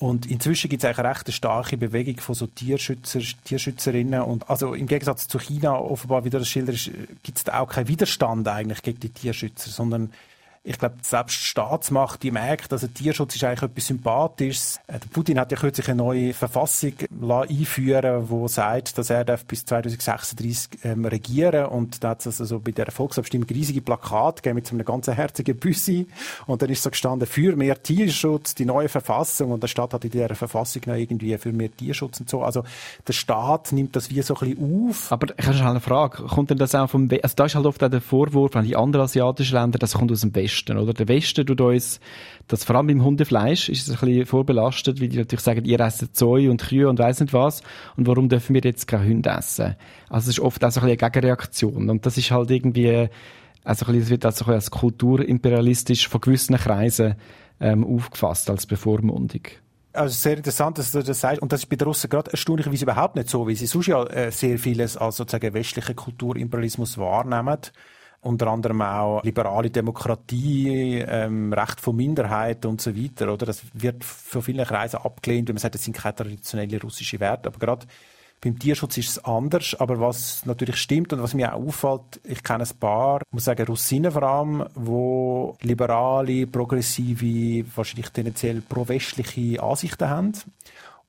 Und 0.00 0.24
inzwischen 0.24 0.70
gibt 0.70 0.82
es 0.82 0.86
eigentlich 0.86 1.00
eine 1.00 1.10
recht 1.10 1.30
starke 1.30 1.76
Bewegung 1.76 2.18
von 2.20 2.34
so 2.34 2.46
Tierschützer, 2.46 3.20
Tierschützerinnen. 3.44 4.22
Und 4.22 4.48
also 4.48 4.72
im 4.72 4.86
Gegensatz 4.86 5.28
zu 5.28 5.38
China, 5.38 5.78
offenbar, 5.78 6.24
wie 6.24 6.30
das 6.30 6.48
Schilder 6.48 6.72
ist, 6.72 6.90
gibt 7.22 7.36
es 7.36 7.44
da 7.44 7.60
auch 7.60 7.68
keinen 7.68 7.86
Widerstand 7.86 8.48
eigentlich 8.48 8.80
gegen 8.80 8.98
die 8.98 9.10
Tierschützer, 9.10 9.68
sondern 9.68 10.10
ich 10.62 10.78
glaube, 10.78 10.96
selbst 11.00 11.40
die 11.40 11.46
Staatsmacht, 11.46 12.22
die 12.22 12.30
merkt, 12.30 12.70
also 12.70 12.86
Tierschutz 12.86 13.34
ist 13.34 13.44
eigentlich 13.44 13.62
etwas 13.62 13.86
Sympathisches. 13.86 14.78
Äh, 14.88 14.98
der 14.98 15.08
Putin 15.10 15.40
hat 15.40 15.50
ja 15.50 15.56
kürzlich 15.56 15.88
eine 15.88 15.96
neue 15.96 16.34
Verfassung 16.34 16.92
einführen 17.20 18.28
wo 18.28 18.46
sagt, 18.46 18.98
dass 18.98 19.08
er 19.08 19.24
bis 19.24 19.64
2036 19.64 20.84
ähm, 20.84 21.06
regieren 21.06 21.66
und 21.66 22.04
da 22.04 22.10
hat 22.10 22.26
es 22.26 22.40
also 22.40 22.60
bei 22.60 22.72
der 22.72 22.90
Volksabstimmung 22.90 23.48
riesige 23.48 23.80
Plakat 23.80 24.42
gegeben 24.42 24.56
mit 24.56 24.66
so 24.66 24.74
einem 24.74 24.84
ganzen 24.84 25.14
herzigen 25.14 25.56
Büssi 25.56 26.06
und 26.46 26.60
dann 26.60 26.68
ist 26.68 26.82
so 26.82 26.90
gestanden, 26.90 27.26
für 27.26 27.56
mehr 27.56 27.82
Tierschutz, 27.82 28.54
die 28.54 28.66
neue 28.66 28.90
Verfassung 28.90 29.52
und 29.52 29.62
der 29.62 29.68
Staat 29.68 29.94
hat 29.94 30.04
in 30.04 30.10
dieser 30.10 30.34
Verfassung 30.34 30.82
noch 30.84 30.94
irgendwie 30.94 31.36
für 31.38 31.52
mehr 31.52 31.74
Tierschutz 31.74 32.20
und 32.20 32.28
so. 32.28 32.42
Also 32.42 32.64
der 33.08 33.14
Staat 33.14 33.72
nimmt 33.72 33.96
das 33.96 34.10
wie 34.10 34.20
so 34.20 34.34
ein 34.36 34.56
bisschen 34.56 34.90
auf. 34.90 35.10
Aber 35.10 35.28
ich 35.38 35.46
habe 35.46 35.56
schon 35.56 35.66
eine 35.66 35.80
Frage, 35.80 36.24
kommt 36.24 36.50
denn 36.50 36.58
das 36.58 36.74
auch 36.74 36.90
vom, 36.90 37.10
We 37.10 37.24
also 37.24 37.34
da 37.34 37.46
ist 37.46 37.54
halt 37.54 37.64
oft 37.64 37.82
auch 37.82 37.88
der 37.88 38.02
Vorwurf 38.02 38.54
an 38.56 38.66
die 38.66 38.76
anderen 38.76 39.04
asiatischen 39.04 39.54
Länder, 39.54 39.78
das 39.78 39.94
kommt 39.94 40.12
aus 40.12 40.20
dem 40.20 40.34
Westen 40.34 40.49
Westen, 40.50 40.78
oder? 40.78 40.92
Der 40.92 41.08
Westen 41.08 41.46
tut 41.46 41.60
uns, 41.60 42.00
das 42.48 42.64
vor 42.64 42.76
allem 42.76 42.88
beim 42.88 43.04
Hundefleisch 43.04 43.68
ist 43.68 43.88
es 43.88 44.02
ein 44.02 44.08
bisschen 44.08 44.26
vorbelastet, 44.26 45.00
weil 45.00 45.08
die 45.08 45.18
natürlich 45.18 45.40
sagen, 45.40 45.64
ihr 45.64 45.80
esst 45.80 46.16
Zeug 46.16 46.48
und 46.48 46.62
Kühe 46.62 46.88
und 46.88 46.98
weiss 46.98 47.20
nicht 47.20 47.32
was, 47.32 47.62
und 47.96 48.06
warum 48.06 48.28
dürfen 48.28 48.54
wir 48.54 48.62
jetzt 48.62 48.86
keine 48.86 49.08
Hunde 49.08 49.30
essen? 49.30 49.76
Also 50.08 50.30
es 50.30 50.38
ist 50.38 50.40
oft 50.40 50.64
auch 50.64 50.70
so 50.70 50.80
ein 50.80 50.86
bisschen 50.86 51.04
eine 51.04 51.12
Gegenreaktion, 51.12 51.90
und 51.90 52.04
das 52.06 52.18
ist 52.18 52.30
halt 52.30 52.50
irgendwie, 52.50 53.08
also 53.64 53.92
es 53.92 54.10
wird 54.10 54.24
also 54.24 54.44
als 54.46 54.70
kulturimperialistisch 54.70 56.08
von 56.08 56.20
gewissen 56.20 56.56
Kreisen 56.56 57.14
ähm, 57.60 57.84
aufgefasst, 57.84 58.50
als 58.50 58.66
Bevormundung. 58.66 59.42
Also 59.92 60.14
sehr 60.14 60.36
interessant, 60.36 60.78
dass 60.78 60.92
du 60.92 61.02
das 61.02 61.20
sagst. 61.20 61.42
Und 61.42 61.50
das 61.50 61.64
ist 61.64 61.66
bei 61.66 61.74
den 61.74 61.88
Russen 61.88 62.08
gerade 62.08 62.30
erstaunlicherweise 62.30 62.84
überhaupt 62.84 63.16
nicht 63.16 63.28
so, 63.28 63.46
weil 63.46 63.56
sie 63.56 63.66
sonst 63.66 63.88
ja 63.88 64.04
äh, 64.04 64.30
sehr 64.30 64.56
vieles 64.56 64.96
als 64.96 65.16
sozusagen 65.16 65.52
westlichen 65.52 65.96
Kulturimperialismus 65.96 66.96
wahrnehmen 66.96 67.58
unter 68.22 68.48
anderem 68.48 68.82
auch 68.82 69.22
liberale 69.22 69.70
Demokratie, 69.70 70.98
ähm, 71.06 71.52
Recht 71.52 71.80
von 71.80 71.96
Minderheiten 71.96 72.66
und 72.66 72.80
so 72.80 72.94
weiter. 72.94 73.32
Oder 73.32 73.46
das 73.46 73.62
wird 73.72 74.04
von 74.04 74.42
vielen 74.42 74.66
Kreisen 74.66 74.98
abgelehnt, 74.98 75.48
wenn 75.48 75.54
man 75.54 75.60
sagt, 75.60 75.74
das 75.74 75.84
sind 75.84 75.96
keine 75.96 76.14
traditionellen 76.14 76.80
russischen 76.80 77.20
Werte. 77.20 77.48
Aber 77.48 77.58
gerade 77.58 77.86
beim 78.42 78.58
Tierschutz 78.58 78.98
ist 78.98 79.08
es 79.08 79.24
anders. 79.24 79.74
Aber 79.78 80.00
was 80.00 80.44
natürlich 80.44 80.76
stimmt 80.76 81.12
und 81.12 81.22
was 81.22 81.34
mir 81.34 81.54
auch 81.54 81.66
auffällt, 81.66 82.20
ich 82.24 82.42
kenne 82.42 82.64
ein 82.64 82.78
paar, 82.78 83.22
muss 83.30 83.44
sagen 83.44 83.66
Russinen 83.66 84.12
vor 84.12 84.22
allem, 84.22 84.66
wo 84.74 85.56
liberale, 85.62 86.46
progressive, 86.46 87.64
wahrscheinlich 87.74 88.10
tendenziell 88.10 88.60
pro-westliche 88.60 89.62
Ansichten 89.62 90.08
haben. 90.10 90.32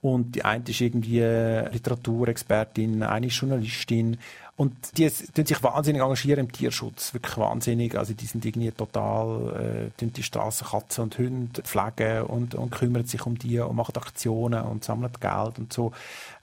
Und 0.02 0.36
die 0.36 0.44
eine 0.44 0.64
ist 0.68 0.82
irgendwie 0.82 1.20
Literaturexpertin, 1.20 3.04
eine 3.04 3.28
ist 3.28 3.36
Journalistin. 3.36 4.18
Und 4.62 4.96
die 4.96 5.10
tun 5.10 5.44
sich 5.44 5.64
wahnsinnig 5.64 6.04
engagieren 6.04 6.42
im 6.42 6.52
Tierschutz. 6.52 7.16
Wirklich 7.16 7.36
wahnsinnig. 7.36 7.98
Also 7.98 8.14
die 8.14 8.28
sind 8.28 8.46
irgendwie 8.46 8.70
total, 8.70 9.90
äh, 10.00 10.06
die 10.06 10.22
Straßenkatzen 10.22 11.06
und 11.06 11.18
Hunde 11.18 11.64
pflegen 11.64 12.22
und, 12.28 12.54
und 12.54 12.70
kümmern 12.70 13.06
sich 13.06 13.26
um 13.26 13.40
die 13.40 13.58
und 13.58 13.76
machen 13.76 13.96
Aktionen 13.96 14.62
und 14.62 14.84
sammeln 14.84 15.14
Geld 15.20 15.58
und 15.58 15.74
so. 15.74 15.94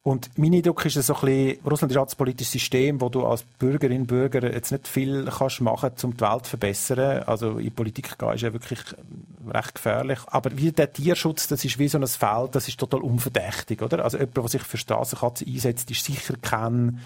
Und 0.03 0.31
mein 0.37 0.53
Eindruck 0.53 0.85
ist 0.85 0.95
so 0.95 1.15
ein 1.15 1.21
bisschen, 1.21 1.65
Russland 1.65 1.93
ist 1.93 1.97
ein 1.97 2.17
politisches 2.17 2.55
System, 2.55 3.01
wo 3.01 3.09
du 3.09 3.25
als 3.25 3.45
Bürgerin, 3.45 4.09
Bürger 4.09 4.53
jetzt 4.53 4.73
nicht 4.73 4.89
viel 4.89 5.27
kannst 5.27 5.61
machen, 5.61 5.93
um 6.03 6.17
die 6.17 6.21
Welt 6.21 6.45
zu 6.45 6.51
verbessern. 6.51 7.23
Also 7.23 7.59
in 7.59 7.71
Politik 7.71 8.19
gehen 8.19 8.33
ist 8.33 8.43
ja 8.43 8.53
wirklich 8.53 8.81
recht 9.49 9.77
gefährlich. 9.77 10.19
Aber 10.27 10.51
wie 10.59 10.73
der 10.73 10.93
Tierschutz, 10.93 11.47
das 11.47 11.65
ist 11.65 11.79
wie 11.79 11.87
so 11.87 11.99
ein 11.99 12.07
Feld, 12.09 12.57
das 12.57 12.67
ist 12.67 12.81
total 12.81 13.01
unverdächtig, 13.01 13.81
oder? 13.81 14.03
Also 14.03 14.19
jemand, 14.19 14.39
der 14.39 14.49
sich 14.49 14.63
für 14.63 14.77
Straßenkatzen 14.77 15.47
einsetzt, 15.47 15.89
ist 15.93 16.05
sicher 16.05 16.35
kein 16.43 16.99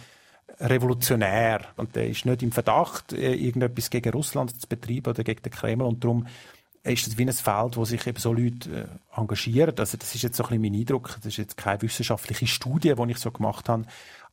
revolutionär 0.63 1.61
und 1.77 1.97
der 1.97 2.09
ist 2.09 2.25
nicht 2.25 2.43
im 2.43 2.53
Verdacht, 2.53 3.13
äh, 3.13 3.35
irgendetwas 3.35 3.91
gegen 3.91 4.13
Russland 4.13 4.61
zu 4.61 4.69
betreiben 4.69 5.11
oder 5.11 5.25
gegen 5.25 5.43
den 5.43 5.53
Kreml 5.53 5.87
und 5.87 6.03
darum 6.05 6.27
ist 6.85 7.07
das 7.07 7.17
wie 7.17 7.23
ein 7.23 7.33
Feld, 7.33 7.77
wo 7.77 7.85
sich 7.85 8.07
eben 8.07 8.19
so 8.19 8.33
Leute 8.33 8.89
äh, 9.15 9.19
engagieren. 9.21 9.75
Also 9.79 9.97
das 9.97 10.15
ist 10.15 10.23
jetzt 10.23 10.37
so 10.37 10.45
ein 10.45 10.49
bisschen 10.49 10.63
mein 10.63 10.81
Eindruck. 10.81 11.17
Das 11.17 11.27
ist 11.27 11.37
jetzt 11.37 11.57
keine 11.57 11.81
wissenschaftliche 11.83 12.47
Studie, 12.47 12.95
die 12.97 13.11
ich 13.13 13.19
so 13.19 13.31
gemacht 13.31 13.69
habe. 13.69 13.85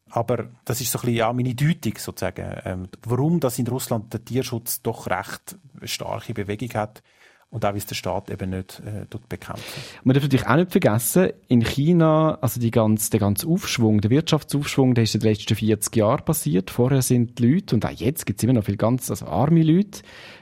Aber 0.10 0.48
das 0.66 0.82
ist 0.82 0.92
so 0.92 0.98
ein 0.98 1.02
bisschen, 1.02 1.18
ja, 1.18 1.32
meine 1.32 1.54
Deutung 1.54 1.94
sozusagen. 1.98 2.60
Ähm, 2.66 2.90
warum 3.04 3.40
das 3.40 3.60
in 3.60 3.68
Russland 3.68 4.12
der 4.12 4.26
Tierschutz 4.26 4.82
doch 4.82 5.08
recht 5.08 5.58
starke 5.84 6.34
Bewegung 6.34 6.74
hat 6.74 7.04
und 7.52 7.66
auch 7.66 7.74
wie 7.74 7.80
es 7.80 7.88
der 7.88 7.96
Staat 7.96 8.30
eben 8.30 8.52
nicht 8.52 8.80
äh, 8.86 9.06
bekämpfen. 9.28 9.82
Man 10.04 10.14
darf 10.14 10.24
natürlich 10.24 10.46
auch 10.46 10.56
nicht 10.56 10.72
vergessen, 10.72 11.32
in 11.48 11.62
China, 11.64 12.38
also 12.42 12.60
die 12.60 12.70
ganze, 12.70 13.10
der 13.10 13.20
ganze 13.20 13.48
Aufschwung, 13.48 14.02
der 14.02 14.12
Wirtschaftsaufschwung, 14.12 14.94
der 14.94 15.06
ist 15.06 15.16
in 15.16 15.22
den 15.22 15.32
letzten 15.32 15.56
40 15.56 15.96
Jahren 15.96 16.24
passiert. 16.24 16.70
Vorher 16.70 17.02
sind 17.02 17.40
die 17.40 17.48
Leute, 17.48 17.76
und 17.76 17.86
auch 17.86 17.92
jetzt 17.92 18.28
gibt 18.28 18.40
es 18.40 18.44
immer 18.44 18.54
noch 18.54 18.66
viele 18.66 18.78
ganz 18.78 19.10
also 19.10 19.26
arme 19.26 19.64
Leute, 19.64 20.02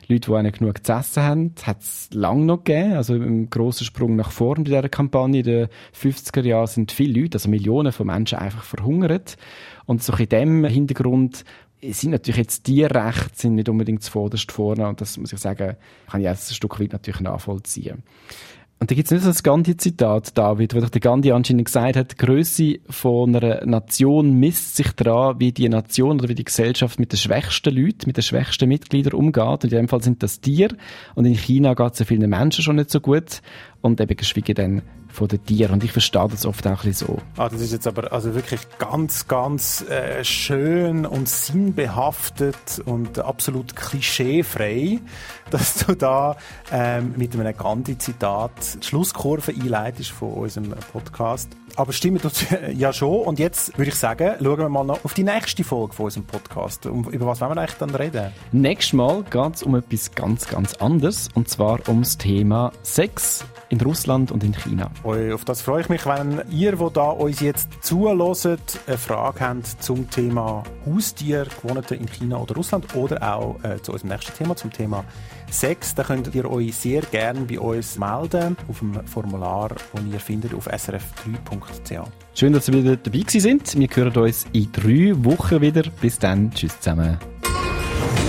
Leute, 0.09 0.31
die 0.31 0.35
einen 0.35 0.51
genug 0.51 0.85
zu 0.85 0.93
essen 0.93 1.23
haben, 1.23 1.55
hat 1.63 1.81
es 1.81 2.09
lange 2.13 2.45
noch 2.45 2.63
gegeben. 2.63 2.93
Also 2.93 3.15
im 3.15 3.49
grossen 3.49 3.85
Sprung 3.85 4.15
nach 4.15 4.31
vorn 4.31 4.59
in 4.59 4.63
dieser 4.65 4.87
Kampagne 4.87 5.39
in 5.39 5.45
den 5.45 5.67
50er 5.93 6.43
Jahren 6.43 6.67
sind 6.67 6.91
viele 6.91 7.21
Leute, 7.21 7.35
also 7.35 7.49
Millionen 7.49 7.91
von 7.91 8.07
Menschen 8.07 8.37
einfach 8.37 8.63
verhungert. 8.63 9.37
Und 9.85 10.03
so 10.03 10.13
in 10.13 10.29
dem 10.29 10.65
Hintergrund 10.65 11.45
sind 11.81 12.11
natürlich 12.11 12.37
jetzt 12.37 12.67
die 12.67 12.83
Rechte 12.83 13.31
sind 13.35 13.55
nicht 13.55 13.69
unbedingt 13.69 14.03
zuvorderst 14.03 14.51
vorne 14.51 14.87
und 14.87 14.99
das 15.01 15.17
muss 15.17 15.33
ich 15.33 15.39
sagen, 15.39 15.75
kann 16.09 16.21
ich 16.21 16.25
jetzt 16.25 16.51
ein 16.51 16.55
Stück 16.55 16.79
weit 16.79 16.93
natürlich 16.93 17.21
nachvollziehen. 17.21 18.03
Und 18.79 18.91
da 18.91 18.95
gibt 18.95 19.07
es 19.07 19.11
nicht 19.11 19.23
so 19.23 19.29
ein 19.31 19.35
Gandhi-Zitat, 19.41 20.37
David, 20.37 20.75
wo 20.75 20.79
doch 20.79 20.89
der 20.89 21.01
Gandhi 21.01 21.31
anscheinend 21.31 21.65
gesagt 21.65 21.95
hat, 21.95 22.11
die 22.11 22.15
Grösse 22.15 22.79
von 22.87 23.35
einer 23.35 23.65
Nation 23.65 24.33
misst 24.33 24.75
sich 24.75 24.91
daran, 24.91 25.39
wie 25.39 25.51
die 25.51 25.67
Nation 25.67 26.19
oder 26.19 26.29
wie 26.29 26.35
die 26.35 26.43
Gesellschaft 26.43 26.99
mit 26.99 27.11
den 27.11 27.17
schwächsten 27.17 27.75
Leuten, 27.75 28.05
mit 28.05 28.17
den 28.17 28.23
schwächsten 28.23 28.69
Mitgliedern 28.69 29.13
umgeht. 29.13 29.63
Und 29.63 29.63
in 29.63 29.69
dem 29.71 29.87
Fall 29.87 30.03
sind 30.03 30.21
das 30.21 30.41
Tiere. 30.41 30.77
Und 31.15 31.25
in 31.25 31.33
China 31.33 31.73
geht 31.73 31.99
es 31.99 32.07
vielen 32.07 32.29
Menschen 32.29 32.63
schon 32.63 32.75
nicht 32.75 32.91
so 32.91 32.99
gut. 32.99 33.41
Und 33.81 33.99
eben 33.99 34.15
geschwiege 34.15 34.53
dann 34.53 34.83
von 35.17 35.27
den 35.27 35.43
Tieren. 35.43 35.73
Und 35.73 35.83
ich 35.83 35.91
verstehe 35.91 36.27
das 36.29 36.45
oft 36.45 36.65
auch 36.67 36.71
ein 36.71 36.75
bisschen 36.77 37.07
so. 37.07 37.17
Ah, 37.37 37.49
das 37.49 37.61
ist 37.61 37.73
jetzt 37.73 37.87
aber 37.87 38.13
also 38.13 38.35
wirklich 38.35 38.61
ganz, 38.77 39.27
ganz 39.27 39.83
äh, 39.89 40.23
schön 40.23 41.05
und 41.05 41.27
sinnbehaftet 41.27 42.81
und 42.85 43.19
absolut 43.19 43.75
klischeefrei, 43.75 44.99
dass 45.49 45.85
du 45.85 45.95
da 45.95 46.37
ähm, 46.71 47.15
mit 47.17 47.33
einem 47.33 47.57
Gandhi-Zitat 47.57 48.83
die 48.83 48.87
Schlusskurve 48.87 49.51
einleitest 49.51 50.11
von 50.11 50.33
unserem 50.33 50.69
Podcast. 50.91 51.49
Aber 51.75 51.93
stimmt 51.93 52.21
ja 52.75 52.93
schon. 52.93 53.21
Und 53.21 53.39
jetzt 53.39 53.77
würde 53.77 53.89
ich 53.89 53.95
sagen, 53.95 54.35
schauen 54.39 54.57
wir 54.59 54.69
mal 54.69 54.83
noch 54.83 55.03
auf 55.03 55.13
die 55.13 55.23
nächste 55.23 55.63
Folge 55.63 55.93
von 55.93 56.05
unserem 56.05 56.25
Podcast. 56.25 56.85
Um, 56.85 57.09
über 57.09 57.25
was 57.25 57.41
wollen 57.41 57.55
wir 57.55 57.61
eigentlich 57.61 57.77
dann 57.77 57.95
reden? 57.95 58.31
Nächstes 58.51 58.93
Mal 58.93 59.23
geht 59.23 59.55
es 59.55 59.63
um 59.63 59.75
etwas 59.75 60.11
ganz, 60.13 60.47
ganz 60.47 60.75
anderes. 60.75 61.29
Und 61.33 61.49
zwar 61.49 61.79
ums 61.87 62.17
Thema 62.17 62.71
Sex 62.83 63.45
in 63.69 63.81
Russland 63.81 64.31
und 64.31 64.43
in 64.43 64.53
China. 64.53 64.89
Auf 65.03 65.45
das 65.45 65.61
freue 65.61 65.81
ich 65.81 65.89
mich, 65.89 66.05
wenn 66.05 66.41
ihr, 66.49 66.73
die 66.73 66.93
da 66.93 67.09
uns 67.09 67.39
jetzt 67.39 67.69
zuhört, 67.81 68.79
eine 68.87 68.97
Frage 68.97 69.39
habt 69.41 69.83
zum 69.83 70.09
Thema 70.09 70.63
Haustier, 70.85 71.45
gewohnt 71.61 71.91
in 71.91 72.07
China 72.07 72.37
oder 72.37 72.55
Russland 72.55 72.95
oder 72.95 73.35
auch 73.35 73.63
äh, 73.63 73.81
zu 73.81 73.91
unserem 73.91 74.11
nächsten 74.11 74.33
Thema, 74.37 74.55
zum 74.55 74.71
Thema 74.71 75.03
Sex. 75.49 75.95
Da 75.95 76.03
könnt 76.03 76.33
ihr 76.33 76.49
euch 76.49 76.75
sehr 76.75 77.01
gerne 77.01 77.41
bei 77.41 77.59
uns 77.59 77.97
melden 77.97 78.57
auf 78.67 78.79
dem 78.79 79.05
Formular, 79.05 79.69
das 79.69 80.05
ihr 80.11 80.19
findet 80.19 80.53
auf 80.53 80.67
srf3.ch. 80.67 82.09
Schön, 82.33 82.53
dass 82.53 82.67
ihr 82.67 82.73
wieder 82.75 82.95
dabei 82.95 83.23
sind. 83.27 83.77
Wir 83.77 83.87
hören 83.93 84.15
uns 84.17 84.45
in 84.53 84.71
drei 84.71 85.13
Wochen 85.23 85.61
wieder. 85.61 85.83
Bis 86.01 86.19
dann. 86.19 86.51
Tschüss 86.51 86.79
zusammen. 86.79 87.17